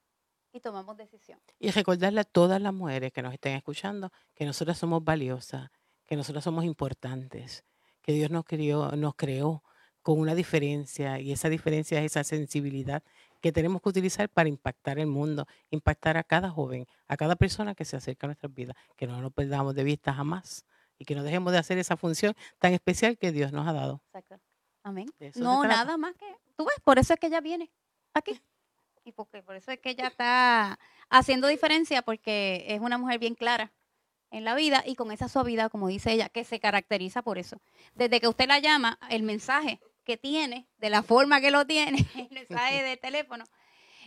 [0.53, 1.39] y tomamos decisión.
[1.59, 5.70] Y recordarle a todas las mujeres que nos estén escuchando que nosotras somos valiosas,
[6.07, 7.64] que nosotras somos importantes,
[8.03, 9.62] que Dios nos crió, nos creó
[10.09, 13.02] con una diferencia y esa diferencia es esa sensibilidad
[13.42, 17.74] que tenemos que utilizar para impactar el mundo, impactar a cada joven, a cada persona
[17.74, 20.64] que se acerca a nuestras vidas, que no nos perdamos de vista jamás
[20.98, 24.00] y que no dejemos de hacer esa función tan especial que Dios nos ha dado.
[24.06, 24.40] Exacto.
[24.82, 25.11] Amén.
[25.34, 26.24] No, nada más que,
[26.56, 27.70] tú ves, por eso es que ella viene
[28.14, 28.32] aquí.
[29.04, 30.78] Y porque por eso es que ella está
[31.11, 33.72] haciendo diferencia porque es una mujer bien clara
[34.30, 37.61] en la vida y con esa suavidad, como dice ella, que se caracteriza por eso.
[37.94, 41.98] Desde que usted la llama, el mensaje que tiene, de la forma que lo tiene,
[42.16, 43.44] el mensaje de teléfono,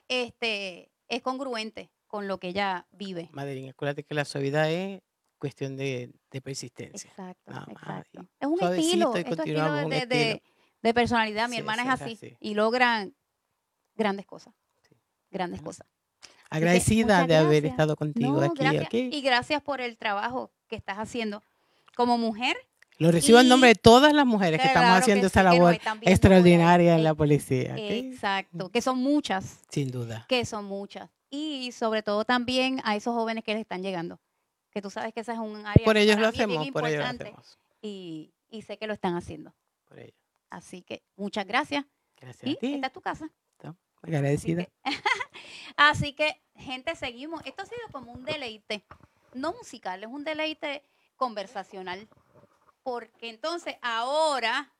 [0.07, 3.29] este, es congruente con lo que ella vive.
[3.33, 4.99] Madeline, acuérdate que la suavidad es
[5.37, 7.07] cuestión de, de persistencia.
[7.09, 8.03] Exacto, Nada.
[8.39, 10.41] Es un Suavecito estilo, es de, un de-
[10.81, 11.47] de- personalidad.
[11.47, 12.37] Mi Sí, hermana sí, es así, así.
[12.39, 13.15] y logran
[13.93, 14.55] grandes cosas,
[14.89, 14.95] Sí.
[15.29, 15.85] grandes cosas.
[16.49, 18.55] Agradecida de haber estado contigo No, aquí.
[18.63, 18.89] gracias.
[18.93, 21.43] Y gracias por el trabajo que estás haciendo
[21.95, 22.57] como mujer.
[23.01, 25.53] Lo recibo en nombre de todas las mujeres que estamos que haciendo sí, que nos
[25.53, 27.75] labor extraordinaria en la policía.
[27.77, 30.25] Exacto, que son muchas, Sin duda.
[30.29, 31.09] que son muchas.
[31.29, 34.19] Y sobre todo también a esos jóvenes que les están llegando.
[34.69, 37.05] Que tú sabes que esa es un área Por ellos lo hacemos, por ellos lo
[37.05, 37.59] hacemos.
[37.81, 39.53] y, y sé que lo están haciendo.
[39.87, 40.15] Por ellos.
[40.49, 41.85] Así que muchas gracias.
[42.19, 42.73] Gracias Y a ti.
[42.75, 43.29] esta es tu casa.
[44.03, 44.65] Así Agradecida.
[44.65, 44.71] que,
[45.77, 47.41] así que, gente, seguimos.
[47.45, 48.83] Esto ha sido como un deleite,
[49.33, 50.83] no musical, es un deleite
[51.15, 52.07] conversacional.
[52.83, 54.71] Porque entonces ahora,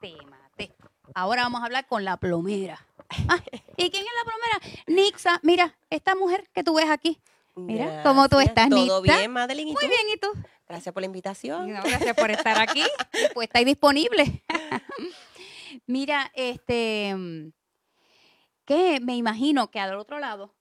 [0.00, 0.74] temate.
[1.14, 2.84] Ahora vamos a hablar con la plomera.
[3.28, 3.38] Ah,
[3.76, 4.82] ¿Y quién es la plomera?
[4.88, 7.20] Nixa, mira, esta mujer que tú ves aquí.
[7.54, 9.16] Mira, ¿cómo tú estás, Todo Nitza?
[9.16, 9.68] bien, Madeline.
[9.68, 9.88] ¿Y Muy tú?
[9.88, 10.28] bien, ¿y tú?
[10.68, 11.72] Gracias por la invitación.
[11.72, 12.82] No, gracias por estar aquí.
[13.32, 14.42] Pues estáis disponible.
[15.86, 17.14] Mira, este,
[18.64, 20.54] que me imagino que al otro lado,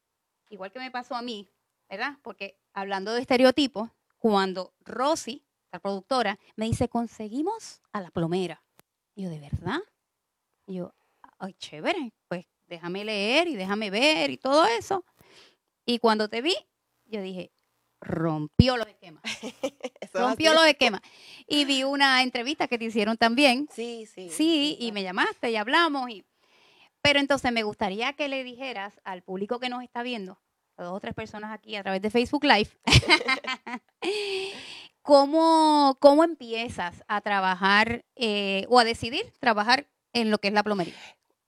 [0.49, 1.49] igual que me pasó a mí,
[1.89, 2.17] ¿verdad?
[2.21, 3.89] Porque hablando de estereotipos,
[4.19, 5.44] cuando Rosy,
[5.75, 8.63] la productora, me dice, conseguimos a la plomera.
[9.13, 9.79] Y yo, ¿de verdad?
[10.67, 10.93] Y yo,
[11.37, 15.05] ay, chévere, pues déjame leer y déjame ver y todo eso.
[15.85, 16.55] Y cuando te vi,
[17.05, 17.51] yo dije,
[18.01, 19.23] rompió los esquemas.
[20.13, 21.01] Rompió los esquemas.
[21.47, 23.67] Y vi una entrevista que te hicieron también.
[23.71, 24.29] Sí, sí.
[24.29, 26.09] Sí, y me llamaste y hablamos.
[26.09, 26.23] Y...
[27.01, 30.39] Pero entonces me gustaría que le dijeras al público que nos está viendo,
[30.77, 32.69] a dos o tres personas aquí a través de Facebook Live,
[35.05, 40.63] ¿cómo, cómo empiezas a trabajar eh, o a decidir trabajar en lo que es la
[40.63, 40.95] plomería?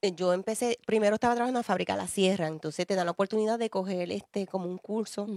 [0.04, 3.12] Eh, Yo empecé, primero estaba trabajando en la fábrica La Sierra, entonces te dan la
[3.14, 5.28] oportunidad de coger este como un curso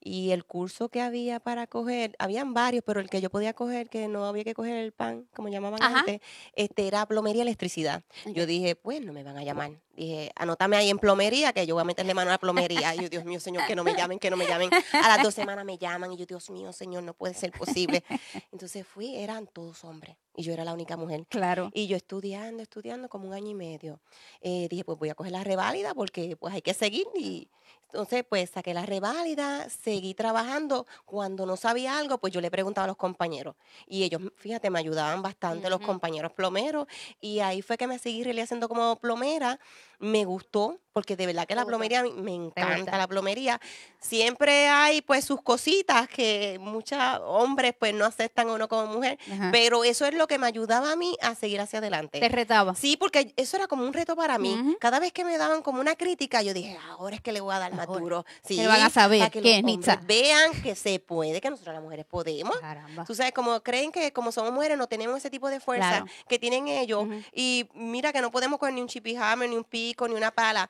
[0.00, 3.88] y el curso que había para coger, habían varios, pero el que yo podía coger,
[3.88, 6.00] que no había que coger el pan, como llamaban Ajá.
[6.00, 6.20] antes,
[6.54, 8.02] este era plomería y electricidad.
[8.26, 9.70] Yo dije, pues no me van a llamar.
[9.98, 12.94] Dije, anótame ahí en plomería, que yo voy a meterle mano a la plomería.
[12.94, 14.70] Y yo, Dios mío, Señor, que no me llamen, que no me llamen.
[14.92, 18.04] A las dos semanas me llaman y yo, Dios mío, Señor, no puede ser posible.
[18.52, 21.26] Entonces fui, eran todos hombres y yo era la única mujer.
[21.28, 21.70] Claro.
[21.74, 24.00] Y yo estudiando, estudiando como un año y medio.
[24.40, 27.08] Eh, dije, pues voy a coger la reválida porque pues hay que seguir.
[27.16, 27.50] Y
[27.86, 30.86] entonces pues saqué la reválida, seguí trabajando.
[31.06, 33.56] Cuando no sabía algo, pues yo le preguntaba a los compañeros.
[33.88, 36.86] Y ellos, fíjate, me ayudaban bastante los compañeros plomeros.
[37.20, 39.58] Y ahí fue que me seguí realizando como plomera.
[40.00, 43.60] Me gustó, porque de verdad que la plomería me encanta la plomería.
[44.00, 49.16] Siempre hay pues sus cositas que muchos hombres pues no aceptan a uno como mujer,
[49.32, 49.50] Ajá.
[49.52, 52.18] pero eso es lo que me ayudaba a mí a seguir hacia adelante.
[52.18, 52.74] Te retaba.
[52.74, 54.76] Sí, porque eso era como un reto para mí.
[54.80, 57.54] Cada vez que me daban como una crítica, yo dije, ahora es que le voy
[57.54, 58.00] a dar más Ahora.
[58.00, 58.26] duro.
[58.44, 61.74] Sí, van a saber para que qué los es vean que se puede, que nosotras
[61.74, 62.58] las mujeres podemos.
[62.58, 63.04] Caramba.
[63.04, 66.06] Tú sabes, como creen que como somos mujeres no tenemos ese tipo de fuerza Claro.
[66.28, 67.06] que tienen ellos.
[67.32, 70.68] Y mira que no podemos coger ni un chipijame, ni un pico, ni una pala.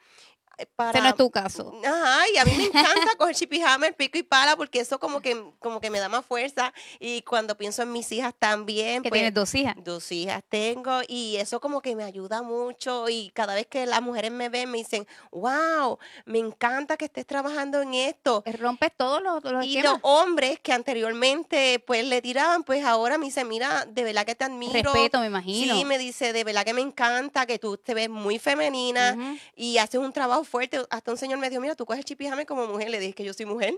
[0.59, 0.91] Eh, Para...
[0.91, 1.73] Ese no es tu caso.
[1.85, 5.43] Ajá, y a mí me encanta coger chipijame, pico y pala, porque eso como que,
[5.59, 6.73] como que me da más fuerza.
[7.01, 9.75] Y cuando pienso en mis hijas también, Que pues, tienes dos hijas.
[9.79, 14.03] Dos hijas tengo y eso como que me ayuda mucho y cada vez que las
[14.03, 18.43] mujeres me ven me dicen, wow, me encanta que estés trabajando en esto.
[18.47, 20.01] Eh, Rompes todos los, los Y esquemas.
[20.03, 24.35] los hombres que anteriormente pues le tiraban, pues ahora me dicen, mira, de verdad que
[24.35, 24.73] te admiro.
[24.93, 25.75] Respeto, me imagino.
[25.75, 29.17] Sí, me dice, de verdad que me encanta, que tú te ves muy femenina
[29.57, 30.81] y haces un trabajo fuerte.
[30.91, 32.91] Hasta un señor me dijo, mira, tú coges chipijame como mujer.
[32.91, 33.75] Le dije que yo soy mujer.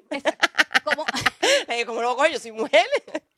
[0.85, 1.05] ¿Cómo?
[1.69, 2.33] Le dije, ¿cómo lo coges?
[2.33, 2.87] Yo soy mujer.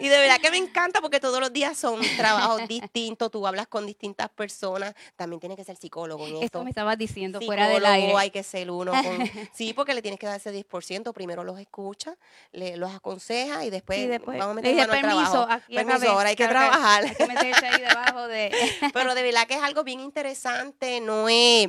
[0.00, 3.68] Y de verdad que me encanta porque todos los días son trabajos distintos, tú hablas
[3.68, 6.44] con distintas personas, también tienes que ser psicólogo en esto.
[6.46, 8.16] Esto me estabas diciendo fuera del Psicólogo aire.
[8.18, 8.90] hay que ser uno.
[8.90, 12.16] con- sí, porque le tienes que dar ese 10%, primero los escucha,
[12.50, 15.52] le, los aconseja y después, vamos a meter mano al permiso, trabajo.
[15.52, 16.08] aquí Permiso, acabé.
[16.10, 17.04] ahora hay que trabajar.
[17.04, 18.50] Hay que meterse ahí debajo de...
[18.92, 21.68] Pero de verdad que es algo bien interesante, no es...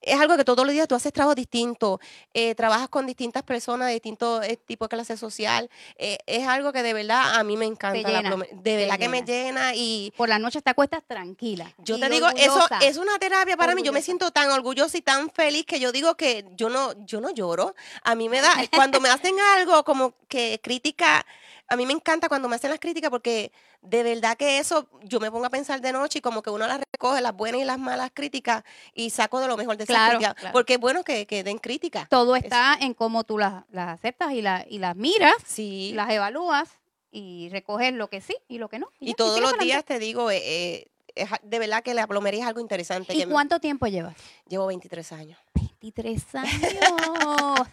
[0.00, 2.00] Es algo que todos los días tú haces trabajo distinto,
[2.34, 5.70] eh, trabajas con distintas personas de distintos eh, tipos de clase social.
[5.96, 8.08] eh, es algo que de verdad a mí me encanta.
[8.08, 9.74] llena, de verdad que me llena.
[9.74, 11.72] y Por la noche te acuestas tranquila.
[11.78, 13.82] yo te digo, eso es una terapia para mí.
[13.82, 17.20] Yo me siento tan orgullosa y tan feliz que yo digo que yo no, yo
[17.20, 17.74] no lloro.
[18.02, 21.24] A mí me da, cuando me hacen algo como que crítica,
[21.68, 23.50] a mí me encanta cuando me hacen las críticas porque
[23.82, 26.66] de verdad que eso yo me pongo a pensar de noche y como que uno
[26.66, 28.62] las recoge, las buenas y las malas críticas
[28.94, 30.34] y saco de lo mejor de esas Claro, críticas.
[30.34, 30.52] claro.
[30.52, 32.08] Porque es bueno que, que den críticas.
[32.08, 35.92] Todo está en cómo tú las, las aceptas y, la- y las miras, Sí.
[35.94, 36.68] las evalúas
[37.10, 38.88] y recoges lo que sí y lo que no.
[39.00, 42.46] y ya, todos los días te digo, eh, eh, de verdad que la plomería es
[42.46, 43.14] algo interesante.
[43.14, 44.14] ¿Y que me- cuánto tiempo llevas?
[44.48, 45.38] Llevo 23 años.
[45.56, 46.52] 23 años.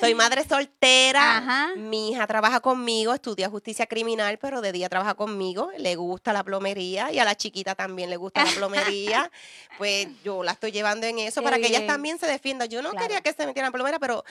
[0.00, 1.38] Soy madre soltera.
[1.38, 1.68] Ajá.
[1.76, 5.70] Mi hija trabaja conmigo, estudia justicia criminal, pero de día trabaja conmigo.
[5.78, 9.30] Le gusta la plomería y a la chiquita también le gusta la plomería.
[9.78, 12.68] pues yo la estoy llevando en eso Qué para que ellas también se defiendan.
[12.68, 13.06] Yo no Claro.
[13.06, 14.24] quería que se metieran en plomería, pero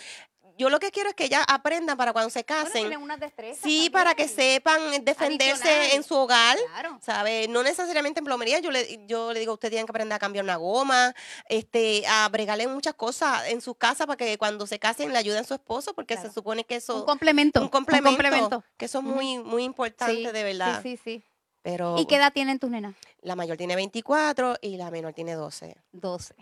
[0.57, 2.95] yo lo que quiero es que ellas aprendan para cuando se casen.
[2.97, 3.19] unas
[3.61, 5.91] sí, para que sepan defenderse Adicional.
[5.95, 6.57] en su hogar.
[6.71, 6.99] Claro.
[7.05, 7.47] ¿Sabe?
[7.47, 10.43] No necesariamente en plomería, yo le, yo le digo, ustedes tienen que aprender a cambiar
[10.43, 11.13] una goma,
[11.47, 15.39] este, a bregarle muchas cosas en su casa para que cuando se casen le ayuden
[15.41, 16.29] a su esposo, porque Claro.
[16.29, 17.61] se supone que eso Un complemento.
[17.61, 18.63] un complemento, complemento.
[18.77, 20.81] que eso es muy, muy importante, Sí, de verdad.
[20.83, 21.23] Sí, sí, sí.
[21.63, 22.95] Pero ¿Y qué edad tienen tus nenas?
[23.21, 25.75] la mayor tiene 24 y la menor tiene 12.
[25.91, 26.35] 12.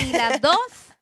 [0.00, 0.56] Y las dos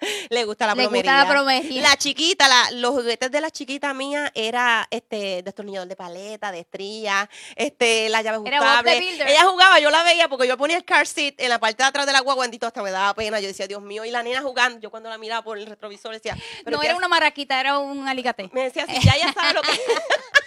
[0.30, 1.12] Le gusta la plomería.
[1.12, 1.82] gusta la plomería.
[1.82, 6.60] La chiquita, la- los juguetes de la chiquita mía era este destornillador de paleta, de
[6.60, 8.98] estría, este, la llave Era ajustable.
[9.26, 11.88] Ella jugaba, yo la veía porque yo ponía el car seat en la parte de
[11.88, 13.40] atrás de la guagua, bendito, hasta me daba pena.
[13.40, 16.12] Yo decía, Dios mío, y la nena jugando, yo cuando la miraba por el retrovisor
[16.12, 18.48] decía, pero No ¿qué era una maraquita, era un alicate.
[18.52, 19.70] Me decía así, ya ella sabe lo que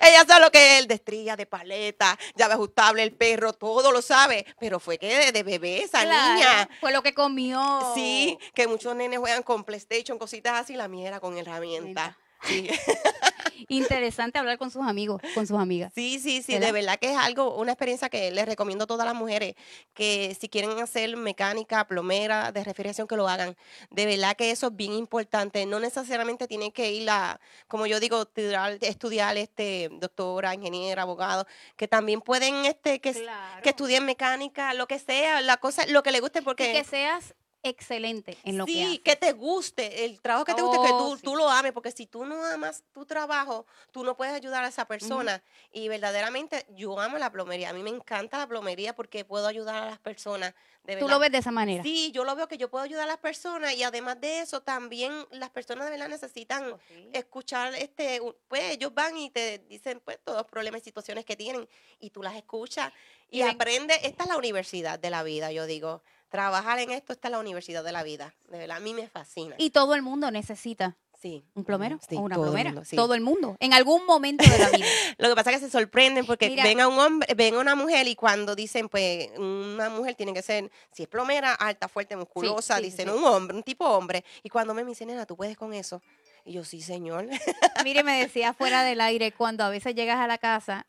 [0.00, 3.92] Ella sabe lo que es el de estrella, de paleta, llave ajustable, el perro, todo
[3.92, 4.46] lo sabe.
[4.58, 6.68] Pero fue que de, de bebé esa Claro, niña.
[6.80, 7.92] Fue lo que comió.
[7.94, 12.16] Sí, que muchos nenes juegan con PlayStation, cositas así, la mía era con herramientas.
[12.42, 12.68] Sí.
[13.68, 15.92] Interesante hablar con sus amigos, con sus amigas.
[15.94, 16.66] Sí, sí, sí, ¿Verdad?
[16.66, 19.54] de verdad que es algo, una experiencia que les recomiendo a todas las mujeres
[19.94, 23.56] que si quieren hacer mecánica, plomera, de refrigeración, que lo hagan.
[23.90, 25.66] De verdad que eso es bien importante.
[25.66, 31.46] No necesariamente tienen que ir a, como yo digo, estudiar, estudiar este, doctora, ingeniera, abogado,
[31.76, 33.62] que también pueden, este, que, Claro.
[33.62, 36.84] que estudien mecánica, lo que sea, la cosa, lo que les guste, porque Y que
[36.84, 40.92] seas excelente en lo que sí, que te guste, el trabajo que te guste, que
[40.92, 41.22] Oh, tú, sí.
[41.22, 44.68] tú lo ames, porque si tú no amas tu trabajo, tú no puedes ayudar a
[44.68, 45.42] esa persona.
[45.72, 49.82] Y verdaderamente yo amo la plomería, a mí me encanta la plomería porque puedo ayudar
[49.82, 50.54] a las personas.
[50.84, 51.82] De Tú lo ves de esa manera.
[51.82, 54.62] Sí, yo lo veo que yo puedo ayudar a las personas y además de eso
[54.62, 56.74] también las personas de verdad necesitan
[57.12, 61.36] escuchar, este, pues ellos van y te dicen pues todos los problemas y situaciones que
[61.36, 61.68] tienen
[62.00, 62.92] y tú las escuchas
[63.28, 67.12] y, Y aprendes, esta es la universidad de la vida, yo digo, trabajar en esto,
[67.12, 69.54] esta es la universidad de la vida, de verdad, a mí me fascina.
[69.58, 71.44] Y todo el mundo necesita sí.
[71.54, 72.70] un plomero Sí, o una todo el plomera.
[72.70, 72.96] mundo, sí.
[72.96, 73.56] Todo el mundo.
[73.60, 74.86] En algún momento de la vida.
[75.18, 76.62] Lo que pasa es que se sorprenden porque Mira.
[76.62, 80.32] ven a un hombre, ven a una mujer y cuando dicen, pues, una mujer tiene
[80.32, 84.24] que ser, si es plomera, alta, fuerte, musculosa, sí, dicen un hombre, un tipo hombre.
[84.42, 86.00] Y cuando me dicen, nena, tú puedes con eso.
[86.44, 87.26] Y yo, sí, señor.
[87.84, 90.86] Mire, me decía fuera del aire cuando a veces llegas a la casa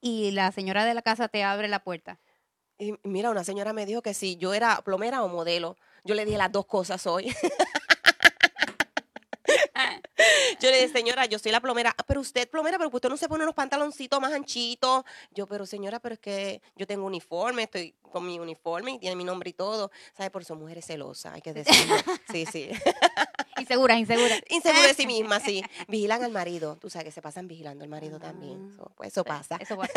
[0.00, 2.18] y la señora de la casa te abre la puerta.
[2.80, 5.76] Y mira, una señora me dijo que si yo era plomera o modelo.
[6.02, 7.32] Yo le dije las dos cosas hoy.
[10.60, 11.94] Yo le dije, señora, yo soy la plomera.
[11.96, 15.04] "Ah, Pero usted plomera, pero usted no se pone unos pantaloncitos más anchitos.
[15.30, 19.16] Yo, pero señora, pero es que yo tengo uniforme, estoy con mi uniforme y tiene
[19.16, 19.90] mi nombre y todo.
[20.14, 20.30] ¿Sabe?
[20.30, 21.96] Por eso mujeres celosas, hay que decirlo.
[22.30, 22.70] Sí, sí.
[23.58, 24.34] Insegura, insegura.
[24.50, 25.62] Insegura de sí misma, sí.
[25.88, 26.76] Vigilan al marido.
[26.76, 28.76] Tú sabes que se pasan vigilando al marido también.
[28.78, 28.88] Ah.
[28.96, 29.56] Pues eso pasa.
[29.56, 29.92] Eso pasa.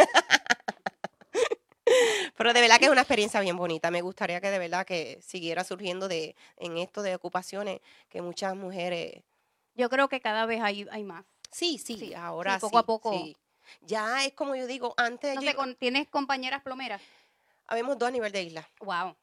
[2.36, 3.91] Pero de verdad que es una experiencia bien bonita.
[3.91, 7.79] Me gustaría que de verdad que siguiera surgiendo de en esto de ocupaciones,
[8.09, 9.21] que muchas mujeres
[9.75, 11.25] Yo creo que cada vez hay, hay más.
[11.51, 13.11] Sí, sí, Sí, ahora sí, poco a poco.
[13.11, 13.36] sí.
[13.81, 17.01] Ya es como yo digo, antes No yo con- ¿tienes compañeras plomeras?
[17.67, 19.15] habemos dos a nivel de isla, Wow.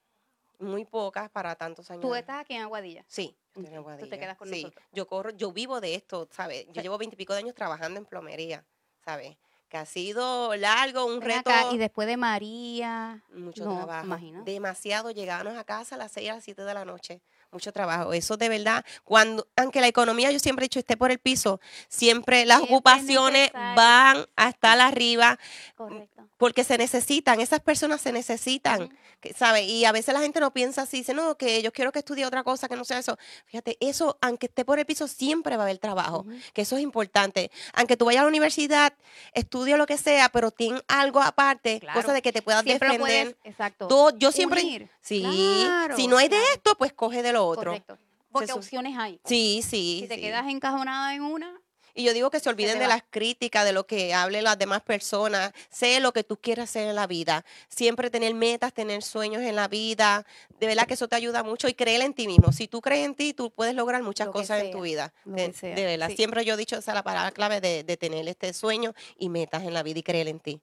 [0.60, 2.02] muy pocas para tantos años.
[2.02, 3.04] Tú estás aquí en Aguadilla.
[3.06, 4.62] Sí, en tú te Aguadilla, quedas con sí.
[4.62, 4.84] nosotros.
[4.92, 6.66] Yo corro, yo vivo de esto, ¿sabes?
[6.72, 8.64] Yo llevo veintipico de años trabajando en plomería,
[9.04, 9.36] ¿sabes?
[9.70, 11.48] Que ha sido largo, un Ven reto.
[11.50, 13.22] acá, y después de María.
[13.32, 14.04] Mucho no, trabajo.
[14.04, 14.42] imagino.
[14.42, 15.12] Demasiado.
[15.12, 17.22] Llegábamos a casa a las 6 a las 7 de la noche.
[17.52, 18.12] Mucho trabajo.
[18.12, 21.60] Eso de verdad, cuando, aunque la economía, yo siempre he dicho, esté por el piso,
[21.88, 25.36] siempre las Siempre ocupaciones van a estar arriba
[25.76, 26.28] Correcto.
[26.36, 28.94] porque se necesitan, esas personas se necesitan, Ujú.
[29.20, 29.64] que, ¿sabe?
[29.64, 32.24] Y a veces la gente no piensa así, dice, no, que yo quiero que estudie
[32.24, 33.18] otra cosa, que no sea eso.
[33.46, 36.82] Fíjate, eso, aunque esté por el piso, siempre va a haber trabajo, que eso es
[36.84, 37.50] importante.
[37.74, 38.92] Aunque tú vayas a la universidad,
[39.34, 42.00] estudie lo que sea, pero ten algo aparte, Claro.
[42.00, 43.34] cosa de que te puedas Siempre defender.
[43.34, 43.88] puedes, exacto.
[44.18, 44.88] Yo siempre, unir.
[45.00, 47.72] sí, Claro, si no hay de esto, pues coge de lo otro.
[47.72, 47.98] Correcto.
[48.32, 49.20] Porque opciones hay.
[49.24, 50.00] Sí, sí.
[50.02, 50.20] Si te sí.
[50.20, 51.52] quedas encajonada en una,
[51.94, 54.80] Y yo digo que se olviden de las críticas, de lo que hablen las demás
[54.82, 55.50] personas.
[55.70, 57.44] Sé lo que tú quieras hacer en la vida.
[57.68, 60.24] Siempre tener metas, tener sueños en la vida.
[60.60, 62.52] De verdad que eso te ayuda mucho y creer en ti mismo.
[62.52, 65.12] Si tú crees en ti, tú puedes lograr muchas Lo cosas en tu vida.
[65.24, 66.08] De, verdad.
[66.10, 66.16] sí.
[66.16, 69.28] Siempre yo he dicho esa es la palabra clave de, de tener este sueño y
[69.28, 70.60] metas en la vida y creer en ti.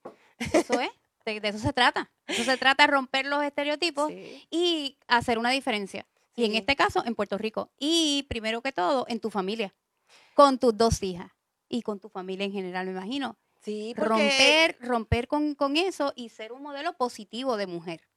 [0.54, 0.90] eso es.
[1.26, 2.10] De, de eso se trata.
[2.26, 4.48] Eso se trata de romper los estereotipos Sí.
[4.50, 6.06] y hacer una diferencia.
[6.38, 7.72] Y en este caso, en Puerto Rico.
[7.80, 9.76] Y primero que todo, en tu familia.
[10.36, 11.32] Con tus dos hijas.
[11.68, 13.40] Y con tu familia en general, me imagino.
[13.60, 18.08] Sí, porque Romper, romper con, con eso y ser un modelo positivo de mujer.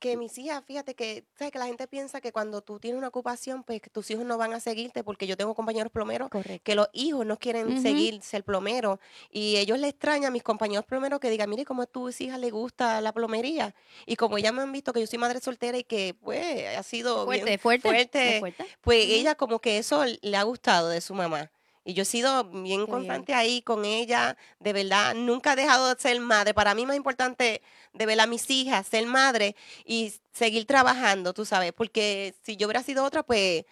[0.00, 1.52] Que mis hijas, fíjate que, ¿sabes?
[1.52, 4.36] Que la gente piensa que cuando tú tienes una ocupación, pues que tus hijos no
[4.38, 6.62] van a seguirte, porque yo tengo compañeros plomeros Correcto.
[6.64, 7.82] que los hijos no quieren Ujú.
[7.82, 8.98] seguir ser plomero
[9.30, 12.40] y ellos les extrañan a mis compañeros plomeros que digan, mire cómo a tus hijas
[12.40, 13.74] les gusta la plomería
[14.06, 16.82] y como ellas me han visto que yo soy madre soltera y que pues ha
[16.82, 17.88] sido bien Fuerte, fuerte.
[17.88, 18.66] fuerte, fuerte.
[18.80, 21.50] pues ella como que eso le ha gustado de su mamá.
[21.90, 22.86] Y yo he sido bien Qué bien.
[22.86, 26.54] constante ahí con ella, de verdad, nunca he dejado de ser madre.
[26.54, 27.62] Para mí más importante,
[27.92, 32.68] de ver a mis hijas, ser madre y seguir trabajando, tú sabes, porque si yo
[32.68, 33.64] hubiera sido otra, pues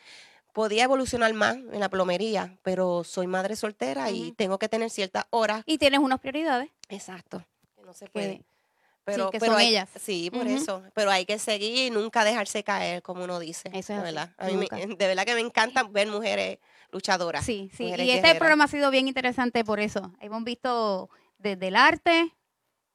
[0.52, 5.26] podía evolucionar más en la plomería, pero soy madre soltera y tengo que tener ciertas
[5.30, 5.62] horas.
[5.66, 6.68] Y tienes unas prioridades.
[6.88, 7.44] Exacto.
[7.76, 8.42] Que no se puede.
[9.04, 9.88] Pero, que pero son hay- ellas.
[9.98, 10.82] Sí, por eso.
[10.92, 13.68] Pero hay que seguir y nunca dejarse caer, como uno dice.
[13.68, 14.34] Eso es de así, verdad.
[14.36, 14.66] A mí me-
[14.96, 16.58] de verdad que me encanta ver mujeres
[16.90, 17.44] luchadoras.
[17.44, 17.84] Sí, sí.
[17.96, 20.12] Y este programa ha sido bien interesante por eso.
[20.20, 22.34] Hemos visto desde el arte,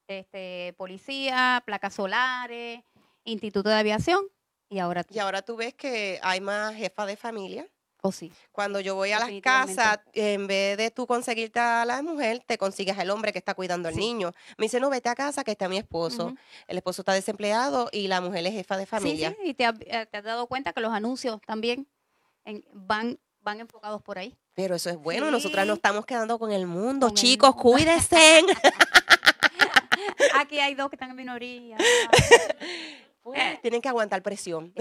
[0.08, 2.82] este, policía, placas solares,
[3.24, 4.22] Instituto de Aviación
[4.68, 5.14] y ahora tú.
[5.14, 7.66] Y ahora tú ves que hay más jefas de familia.
[8.06, 8.30] ¿O sí?
[8.52, 12.58] Cuando yo voy a las casas, en vez de tú conseguirte a la mujer, te
[12.58, 14.00] consigues al hombre que está cuidando al Sí.
[14.00, 14.32] niño.
[14.58, 16.34] Me dice, no, vete a casa que está mi esposo.
[16.66, 19.30] El esposo está desempleado y la mujer es jefa de familia.
[19.30, 21.88] Sí, sí, y te, has- eh, te has dado cuenta que los anuncios también
[22.44, 24.36] en- van, van enfocados por ahí.
[24.54, 27.08] Pero eso es bueno, nosotras nos estamos quedando con el mundo.
[27.08, 27.62] Con el Chicos, mundo.
[27.62, 28.42] cuídense.
[30.34, 31.76] Aquí hay dos que están en minoría.
[33.62, 34.74] Tienen que aguantar presión.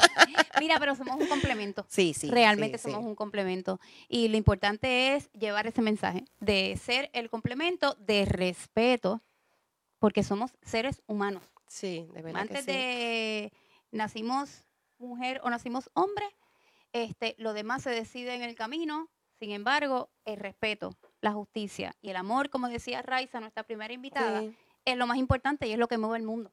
[0.60, 1.84] Mira, pero somos un complemento.
[1.88, 2.30] Sí, sí.
[2.30, 2.90] Realmente sí, sí.
[2.90, 3.80] somos un complemento.
[4.08, 9.22] Y lo importante es llevar ese mensaje de ser el complemento de respeto,
[9.98, 11.42] porque somos seres humanos.
[11.66, 12.78] Sí, de verdad Antes que sí.
[12.78, 13.52] de
[13.90, 14.64] nacimos
[14.98, 16.26] mujer o nacimos hombre,
[16.92, 19.08] este, lo demás se decide en el camino.
[19.38, 24.40] Sin embargo, el respeto, la justicia y el amor, como decía Raiza, nuestra primera invitada,
[24.40, 24.54] Sí.
[24.84, 26.52] es lo más importante y es lo que mueve el mundo.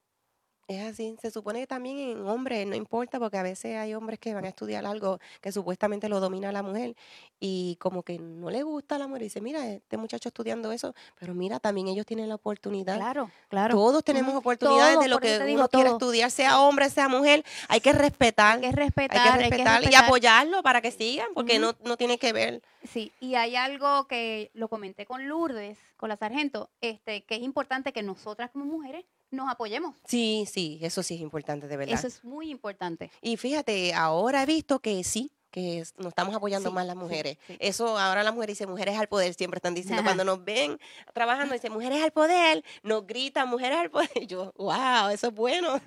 [0.68, 1.16] Es así.
[1.22, 4.44] Se supone que también en hombres no importa porque a veces hay hombres que van
[4.44, 6.94] a estudiar algo que supuestamente lo domina la mujer
[7.40, 9.22] y como que no le gusta a la mujer.
[9.22, 12.98] Y dice, mira, este muchacho estudiando eso, pero mira, también ellos tienen la oportunidad.
[12.98, 13.76] Claro, claro.
[13.76, 14.40] Todos tenemos Ujú.
[14.40, 16.02] oportunidades Todos, de lo por eso que te uno quiera todos.
[16.02, 17.46] estudiar, sea hombre, sea mujer.
[17.70, 18.56] Hay que respetar.
[18.56, 21.68] Hay que respetar, Hay que respetar y apoyarlo para que sigan, porque Ujú.
[21.82, 22.62] no, no tiene que ver.
[22.84, 27.42] Sí, y hay algo que lo comenté con Lourdes, con la sargento, este, que es
[27.42, 29.96] importante que nosotras como mujeres nos apoyemos.
[30.06, 31.96] Sí, sí, eso sí es importante, de verdad.
[31.96, 33.12] Eso es muy importante.
[33.22, 37.38] Y fíjate, ahora he visto que sí, que nos estamos apoyando Sí, más las mujeres.
[37.48, 37.58] sí.
[37.60, 40.10] Eso ahora las mujeres dicen mujeres al poder, siempre están diciendo, Ajá.
[40.10, 40.78] cuando nos ven
[41.14, 44.10] trabajando, dicen mujeres al poder, nos gritan mujeres al poder.
[44.16, 45.80] Y yo, wow, eso es bueno.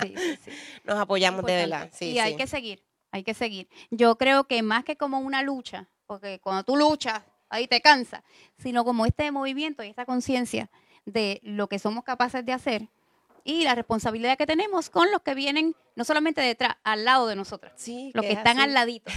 [0.00, 0.50] Sí, sí, sí.
[0.84, 1.90] Nos apoyamos de verdad.
[1.92, 3.68] Sí, y hay que seguir, hay que seguir.
[3.90, 7.20] Yo creo que más que como una lucha, porque cuando tú luchas,
[7.50, 8.22] ahí te cansa,
[8.58, 10.70] sino como este movimiento y esta conciencia
[11.06, 12.88] de lo que somos capaces de hacer
[13.44, 17.36] y la responsabilidad que tenemos con los que vienen, no solamente detrás, al lado de
[17.36, 18.64] nosotras, Sí, los que es están así.
[18.68, 19.10] al ladito,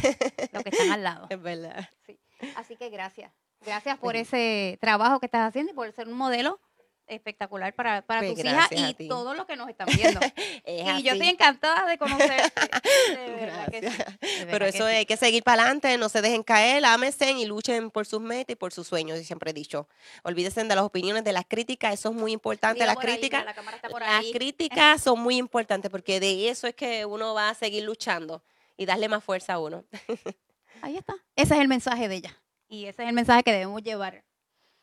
[0.53, 1.27] los que están al lado.
[1.29, 1.89] Es verdad.
[2.05, 2.17] Sí.
[2.55, 3.31] Así que gracias.
[3.65, 6.59] Gracias por ese trabajo que estás haciendo y por ser un modelo
[7.07, 10.19] espectacular para, para Pues tus hijas y todos los que nos están viendo.
[10.65, 12.51] Es y yo estoy encantada de conocerte.
[13.13, 13.81] De
[14.21, 14.95] sí, de Pero que eso sí.
[14.95, 18.53] hay que seguir para adelante, no se dejen caer, ámense y luchen por sus metas
[18.53, 19.87] y por sus sueños, y siempre he dicho.
[20.23, 22.75] Olvídense de las opiniones, de las críticas, eso es muy importante.
[22.75, 23.45] Mira las por ahí, mira, críticas,
[23.91, 24.31] la las ahí.
[24.31, 28.43] críticas son muy importantes porque de eso es que uno va a seguir luchando
[28.77, 29.85] y darle más fuerza a uno.
[30.81, 31.15] Ahí está.
[31.35, 32.41] Ese es el mensaje de ella.
[32.67, 34.23] Y ese es el mensaje que debemos llevar.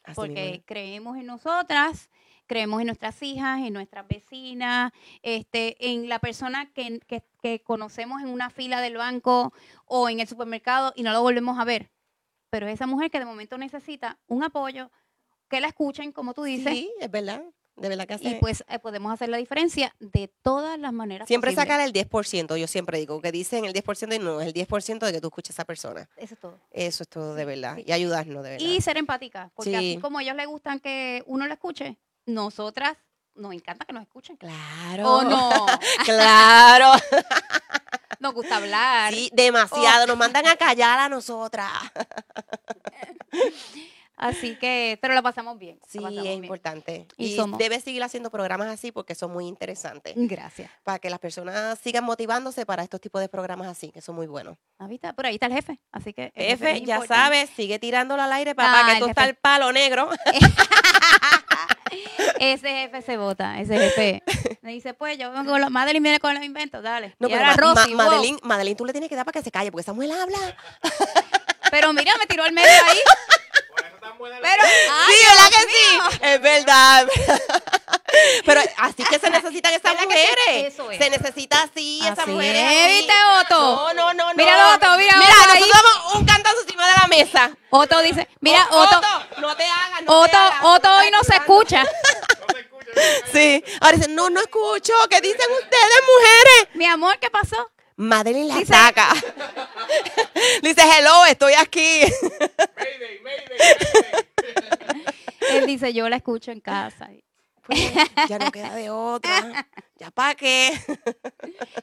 [0.05, 2.11] Así porque mismo creemos en nosotras,
[2.47, 4.93] creemos en nuestras hijas, en nuestras vecinas,
[5.23, 9.53] este, en la persona que, que- que conocemos en una fila del banco
[9.87, 11.91] o en el supermercado y no lo volvemos a ver.
[12.51, 14.91] Pero es esa mujer que de momento necesita un apoyo,
[15.49, 17.45] que la escuchen, como tú dices, Sí, es verdad,
[17.81, 18.37] de verdad que y así.
[18.41, 21.69] pues eh, podemos hacer la diferencia de todas las maneras Siempre posibles.
[21.69, 24.99] sacar el 10%, yo siempre digo, que dicen el 10% y no, es el 10%
[25.07, 26.09] de que tú escuches a esa persona.
[26.17, 26.61] Eso es todo.
[26.71, 27.77] Eso es todo de verdad.
[27.77, 27.85] sí.
[27.87, 28.67] Y ayudarnos de verdad.
[28.67, 30.01] Y ser empática, porque así Sí.
[30.01, 32.97] como a ellos les gustan que uno lo escuche, nosotras
[33.35, 34.37] nos encanta que nos escuchen.
[34.37, 35.09] Claro.
[35.11, 35.51] ¿O no?
[36.05, 36.93] Claro.
[38.19, 39.15] Nos gusta hablar.
[39.15, 40.07] Sí, demasiado.
[40.07, 41.71] Nos mandan a callar a nosotras.
[44.23, 45.79] Así que, pero la pasamos bien.
[45.89, 46.45] Sí, pasamos es bien.
[46.45, 47.07] importante.
[47.17, 50.13] Y Y, somos- debes seguir haciendo programas así porque son muy interesantes.
[50.15, 50.71] Gracias.
[50.85, 54.27] Para que las personas sigan motivándose para estos tipos de programas así, que son muy
[54.27, 54.59] buenos.
[54.79, 55.81] Ahí está, por ahí está el jefe.
[55.91, 56.33] Así que.
[56.35, 57.07] el Jefe, ya importante.
[57.15, 60.11] sabes, sigue tirándolo al aire, papá, Ah, que el tú estás el palo negro.
[62.39, 64.23] Ese jefe se vota, ese jefe.
[64.63, 65.71] Me dice, pues yo vengo con los.
[65.71, 67.15] Madeline viene con los inventos, dale.
[67.19, 67.97] No, y pero ahora Ma- Ma- Rosy, wow.
[68.07, 70.39] Madeline, Madeline, tú le tienes que dar para que se calle, porque esa mujer habla.
[71.71, 72.99] Pero mira, me tiró al medio ahí.
[74.43, 74.65] Pero.
[74.65, 76.19] sí, ¿verdad que sí?
[76.23, 77.09] Es verdad.
[78.45, 80.73] Pero así que se necesitan esas mujeres.
[80.73, 80.99] Eso es.
[80.99, 82.63] Se necesita así, esas Así mujeres.
[82.63, 82.87] es.
[82.89, 83.59] ¿viste, Otto?
[83.61, 84.35] No, no, no, no.
[84.35, 85.61] Mira, Otto, mira, Mira, Otto ahí.
[85.61, 87.51] nosotros damos un cantazo encima de la mesa.
[87.71, 89.01] Otto dice, mira, O- Otto.
[89.39, 91.91] no te hagas, no te Otto, hagas, Otto hoy no se escuchando.
[91.91, 92.17] escucha.
[93.33, 93.63] Sí.
[93.81, 94.93] Ahora dicen, no, no escucho.
[95.09, 96.69] ¿Qué dicen ustedes, mujeres?
[96.75, 97.71] Mi amor, ¿qué pasó?
[98.01, 99.09] Madeline la Dice- ataca.
[100.63, 102.01] Dice, hello, estoy aquí.
[105.51, 107.11] Él dice, yo la escucho en casa.
[107.67, 107.79] Pues,
[108.29, 109.67] ya no queda de otra.
[109.99, 110.73] ¿Ya para qué?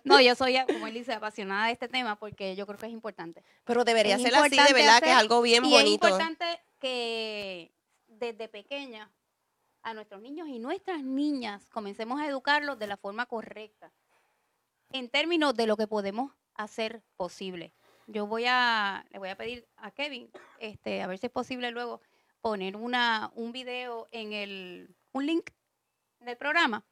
[0.03, 2.91] No, yo soy, como él dice, apasionada de este tema porque yo creo que es
[2.91, 3.43] importante.
[3.63, 6.07] Pero debería Es ser así, de verdad, que es algo bien y es bonito.
[6.07, 6.45] importante
[6.80, 7.72] que
[8.07, 9.11] desde pequeña
[9.84, 13.91] a nuestros niños y nuestras niñas comencemos a educarlos de la forma correcta
[14.92, 17.74] en términos de lo que podemos hacer posible.
[18.08, 20.30] Yo voy a, le voy a pedir a Kevin,
[20.60, 22.02] este, a ver si es posible luego
[22.42, 25.50] poner una, un video en el, un link
[26.20, 26.86] del programa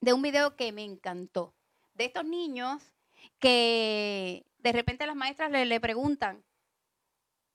[0.00, 1.54] de un video que me encantó
[1.94, 2.92] de estos niños
[3.38, 6.44] que de repente las maestras le, preguntan,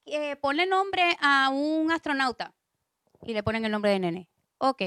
[0.05, 2.53] eh, ponle nombre a un astronauta
[3.21, 4.29] y le ponen el nombre de nene.
[4.57, 4.81] Ok,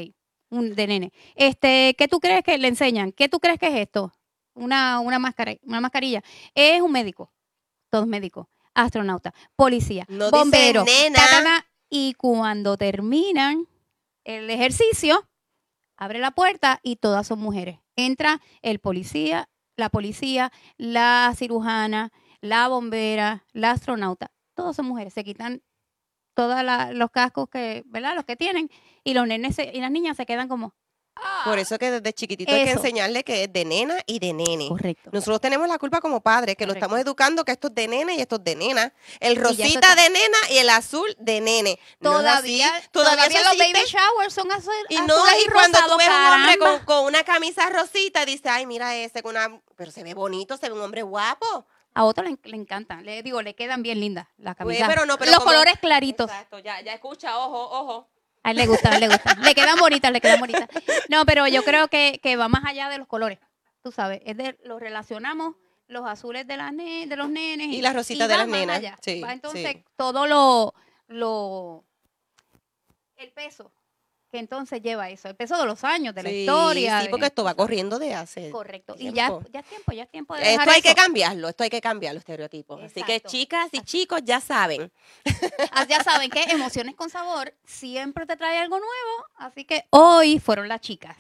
[0.51, 1.13] un, de nene.
[1.37, 3.13] Este, ¿Qué tú crees que le enseñan?
[3.13, 4.13] ¿Qué tú crees que es esto?
[4.55, 6.23] Una, una, máscara, una mascarilla.
[6.55, 7.33] Es un médico,
[7.91, 10.85] todos médicos, astronauta, policía, No bombero.
[10.85, 11.19] nena.
[11.19, 13.67] ta, ta, ta, y cuando terminan
[14.25, 15.29] el ejercicio,
[15.97, 17.79] abre la puerta y todas son mujeres.
[17.97, 24.33] Entra el policía, la policía, la cirujana, la bombera, la astronauta.
[24.55, 25.13] Todos son mujeres.
[25.15, 25.63] Se quitan
[26.35, 26.57] todos
[26.95, 28.15] los cascos que, ¿verdad?
[28.15, 28.71] Los que tienen.
[29.05, 30.75] Y los nenes se- y las niñas se quedan como.
[31.17, 31.43] "Ah".
[31.45, 32.81] Por eso que desde chiquitito hay que Eso.
[32.81, 34.69] enseñarle que es de nena y de nene.
[34.69, 35.11] Correcto.
[35.13, 36.87] Nosotros tenemos la culpa como padres, que lo Correcto.
[36.87, 38.93] estamos educando que esto es de nene y esto es de nena.
[39.21, 41.79] El Y ya eso rosita está- de nena y el azul de nene.
[42.01, 42.89] No es Todavía, así.
[42.93, 46.09] todavía, eso los baby showers son azul, Y no, azules y cuando tú rosados, ves
[46.09, 46.85] un hombre caramba.
[46.85, 49.61] con, con una camisa rosita, dice, ay, mira ese, con una...
[49.77, 51.67] pero se ve bonito, se ve un hombre guapo.
[51.95, 53.05] A otros le, le encantan.
[53.05, 54.89] Le digo, le quedan bien lindas las Pues, camisas.
[54.89, 56.31] pero no, pero los como- colores claritos.
[56.31, 58.09] Exacto, ya, ya escucha, ojo, ojo.
[58.45, 59.35] A él le gusta, a él le gusta.
[59.43, 60.69] Le quedan bonitas, le quedan bonitas.
[61.09, 63.39] No, pero yo creo que, que va más allá de los colores.
[63.83, 65.55] Tú sabes, es de, lo relacionamos
[65.89, 68.79] los azules de, las ne- de los nenes Y las rositas de las más nenas.
[68.79, 68.97] allá.
[69.03, 69.85] Sí, entonces sí.
[69.97, 70.75] todo lo,
[71.09, 71.85] lo,
[73.17, 73.73] el peso
[74.33, 75.29] que entonces lleva eso.
[75.29, 77.01] Empezó de los años, de la Sí, historia.
[77.01, 78.51] Sí, de- porque esto va corriendo de hace.
[78.51, 78.95] Correcto.
[78.99, 81.69] Y ya, ya es tiempo, ya es tiempo de Esto hay que cambiarlo, esto hay
[81.71, 82.83] que cambiar los estereotipos.
[82.83, 84.91] Así que chicas y chicos ya saben.
[85.71, 89.27] Ah, Ya saben que Emociones con Sabor siempre te trae algo nuevo.
[89.35, 91.17] Así que hoy fueron las chicas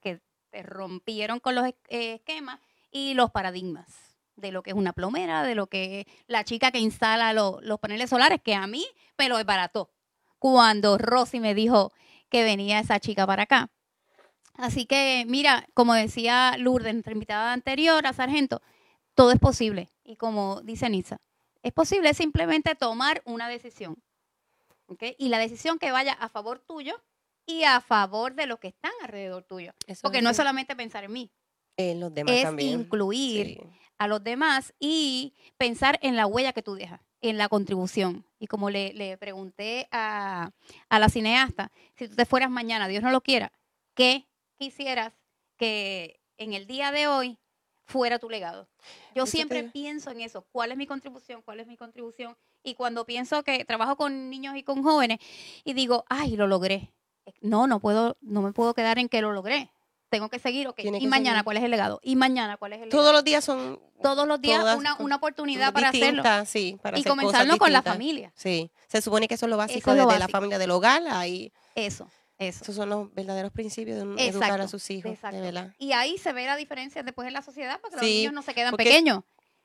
[0.00, 2.58] que te rompieron con los eh, esquemas
[2.90, 3.86] y los paradigmas
[4.34, 7.60] de lo que es una plomera, de lo que es la chica que instala lo-
[7.62, 8.84] los paneles solares, que a mí
[9.16, 9.90] me lo desbarató
[10.40, 11.92] cuando Rosy me dijo
[12.30, 13.70] que venía esa chica para acá.
[14.54, 18.60] Así que, mira, como decía Lourdes, nuestra invitada anterior, a Sargento,
[19.14, 19.88] todo es posible.
[20.04, 21.20] Y como dice Nisa,
[21.62, 24.02] es posible simplemente tomar una decisión.
[25.18, 27.00] Y la decisión que vaya a favor tuyo
[27.46, 29.72] y a favor de los que están alrededor tuyo.
[29.86, 31.30] Eso Porque no es solamente pensar en mí,
[31.76, 32.80] En los demás es también.
[32.80, 33.60] incluir Sí.
[33.98, 38.24] a los demás y pensar en la huella que tú dejas, en la contribución.
[38.38, 40.50] Y como le, le pregunté a,
[40.88, 43.52] a la cineasta, si tú te fueras mañana, Dios no lo quiera,
[43.94, 45.12] ¿qué quisieras
[45.56, 47.38] que en el día de hoy
[47.84, 48.68] fuera tu legado?
[49.14, 51.42] Yo Eso siempre pienso en eso, ¿cuál es mi contribución?
[51.42, 52.36] ¿Cuál es mi contribución?
[52.62, 55.18] Y cuando pienso que trabajo con niños y con jóvenes
[55.64, 56.92] y digo, ay, lo logré.
[57.40, 59.70] No, no puedo, no me puedo quedar en que lo logré.
[60.10, 60.76] Tengo que seguir, ok.
[60.76, 61.44] Tiene Y que mañana, seguir.
[61.44, 62.00] ¿cuál es el legado?
[62.02, 63.00] Y mañana, ¿cuál es el legado?
[63.02, 66.22] Todos los días son todos los días todas una, una oportunidad para hacerlo.
[66.46, 68.32] sí, para Y hacer cosas comenzarlo con la familia.
[68.34, 72.08] Sí, se supone que eso es lo básico desde la familia del hogar, ahí Eso,
[72.38, 72.62] eso.
[72.62, 75.40] esos son los verdaderos principios de educar a sus hijos, exacto.
[75.40, 75.72] de.
[75.78, 78.54] Y ahí se ve la diferencia después en la sociedad porque los niños no se
[78.54, 79.02] quedan porque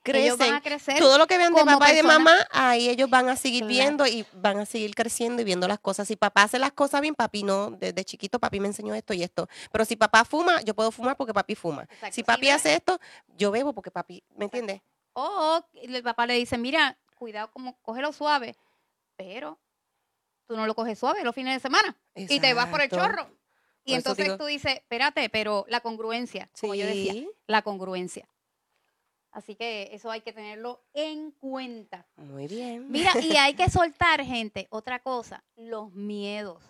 [0.03, 0.25] pequeños.
[0.25, 0.99] Ellos van Crecen, a crecer.
[0.99, 3.69] todo lo que vean de papá y de mamá, ahí ellos van a seguir Claro.
[3.73, 6.07] viendo y van a seguir creciendo y viendo las cosas.
[6.07, 9.23] Si papá hace las cosas bien, papi no, desde chiquito papi me enseñó esto y
[9.23, 9.47] esto.
[9.71, 11.83] Pero si papá fuma, yo puedo fumar porque papi fuma.
[11.83, 12.13] Exacto.
[12.15, 12.99] Si papi hace esto,
[13.37, 14.81] yo bebo porque papi, ¿me entiendes?
[15.13, 18.55] O el papá le dice, mira, cuidado, como cógelo suave,
[19.15, 19.59] pero
[20.47, 23.29] tú no lo coges suave los fines de semana y te vas por el chorro.
[23.85, 28.27] Y Por entonces digo- tú dices, espérate, pero la congruencia, como yo decía, la congruencia.
[29.33, 32.07] Así que eso hay que tenerlo en cuenta.
[32.17, 32.91] muy bien.
[32.91, 36.63] Mira, y hay que soltar, gente, otra cosa, los miedos.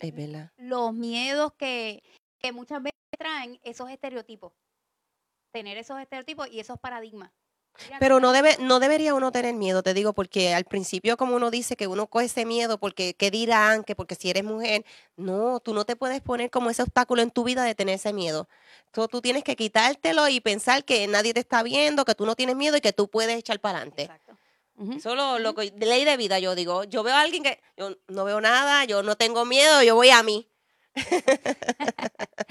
[0.00, 0.52] Es verdad.
[0.56, 2.04] Los miedos que,
[2.38, 4.52] que muchas veces traen esos estereotipos.
[5.52, 7.32] Tener esos estereotipos y esos paradigmas.
[8.00, 11.50] Pero no debe, no debería uno tener miedo, te digo, porque al principio como uno
[11.50, 14.84] dice que uno coge ese miedo porque qué dirán, que porque si eres mujer,
[15.16, 18.12] no, tú no te puedes poner como ese obstáculo en tu vida de tener ese
[18.12, 18.48] miedo.
[18.92, 22.34] Tú, tú tienes que quitártelo y pensar que nadie te está viendo, que tú no
[22.34, 24.10] tienes miedo y que tú puedes echar para adelante.
[24.96, 27.96] Eso lo, que- de ley de vida, yo digo, yo veo a alguien que yo
[28.08, 30.48] no veo nada, yo no tengo miedo, yo voy a mí.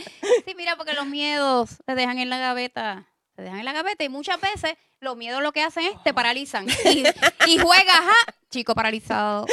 [0.45, 3.07] Sí, mira, porque los miedos te dejan en la gaveta.
[3.36, 6.13] Te dejan en la gaveta y muchas veces los miedos lo que hacen es te
[6.13, 6.67] paralizan.
[6.85, 7.03] Y,
[7.47, 9.45] y juegas, ajá, chico paralizado.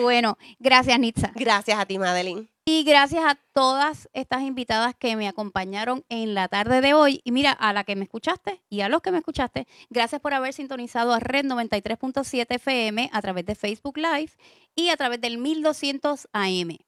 [0.00, 1.32] Bueno, gracias, Nitza.
[1.34, 2.48] Gracias a ti, Madeline.
[2.64, 7.20] Y gracias a todas estas invitadas que me acompañaron en la tarde de hoy.
[7.24, 10.34] Y mira, a la que me escuchaste y a los que me escuchaste, gracias por
[10.34, 14.32] haber sintonizado a Red 93.7 FM a través de Facebook Live
[14.74, 16.78] y a través del 1200 AM.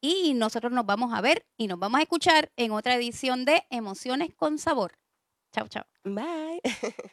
[0.00, 3.64] Y nosotros nos vamos a ver y nos vamos a escuchar en otra edición de
[3.70, 5.01] Emociones con Sabor.
[5.52, 5.84] Ciao, ciao.
[6.04, 6.60] Bye.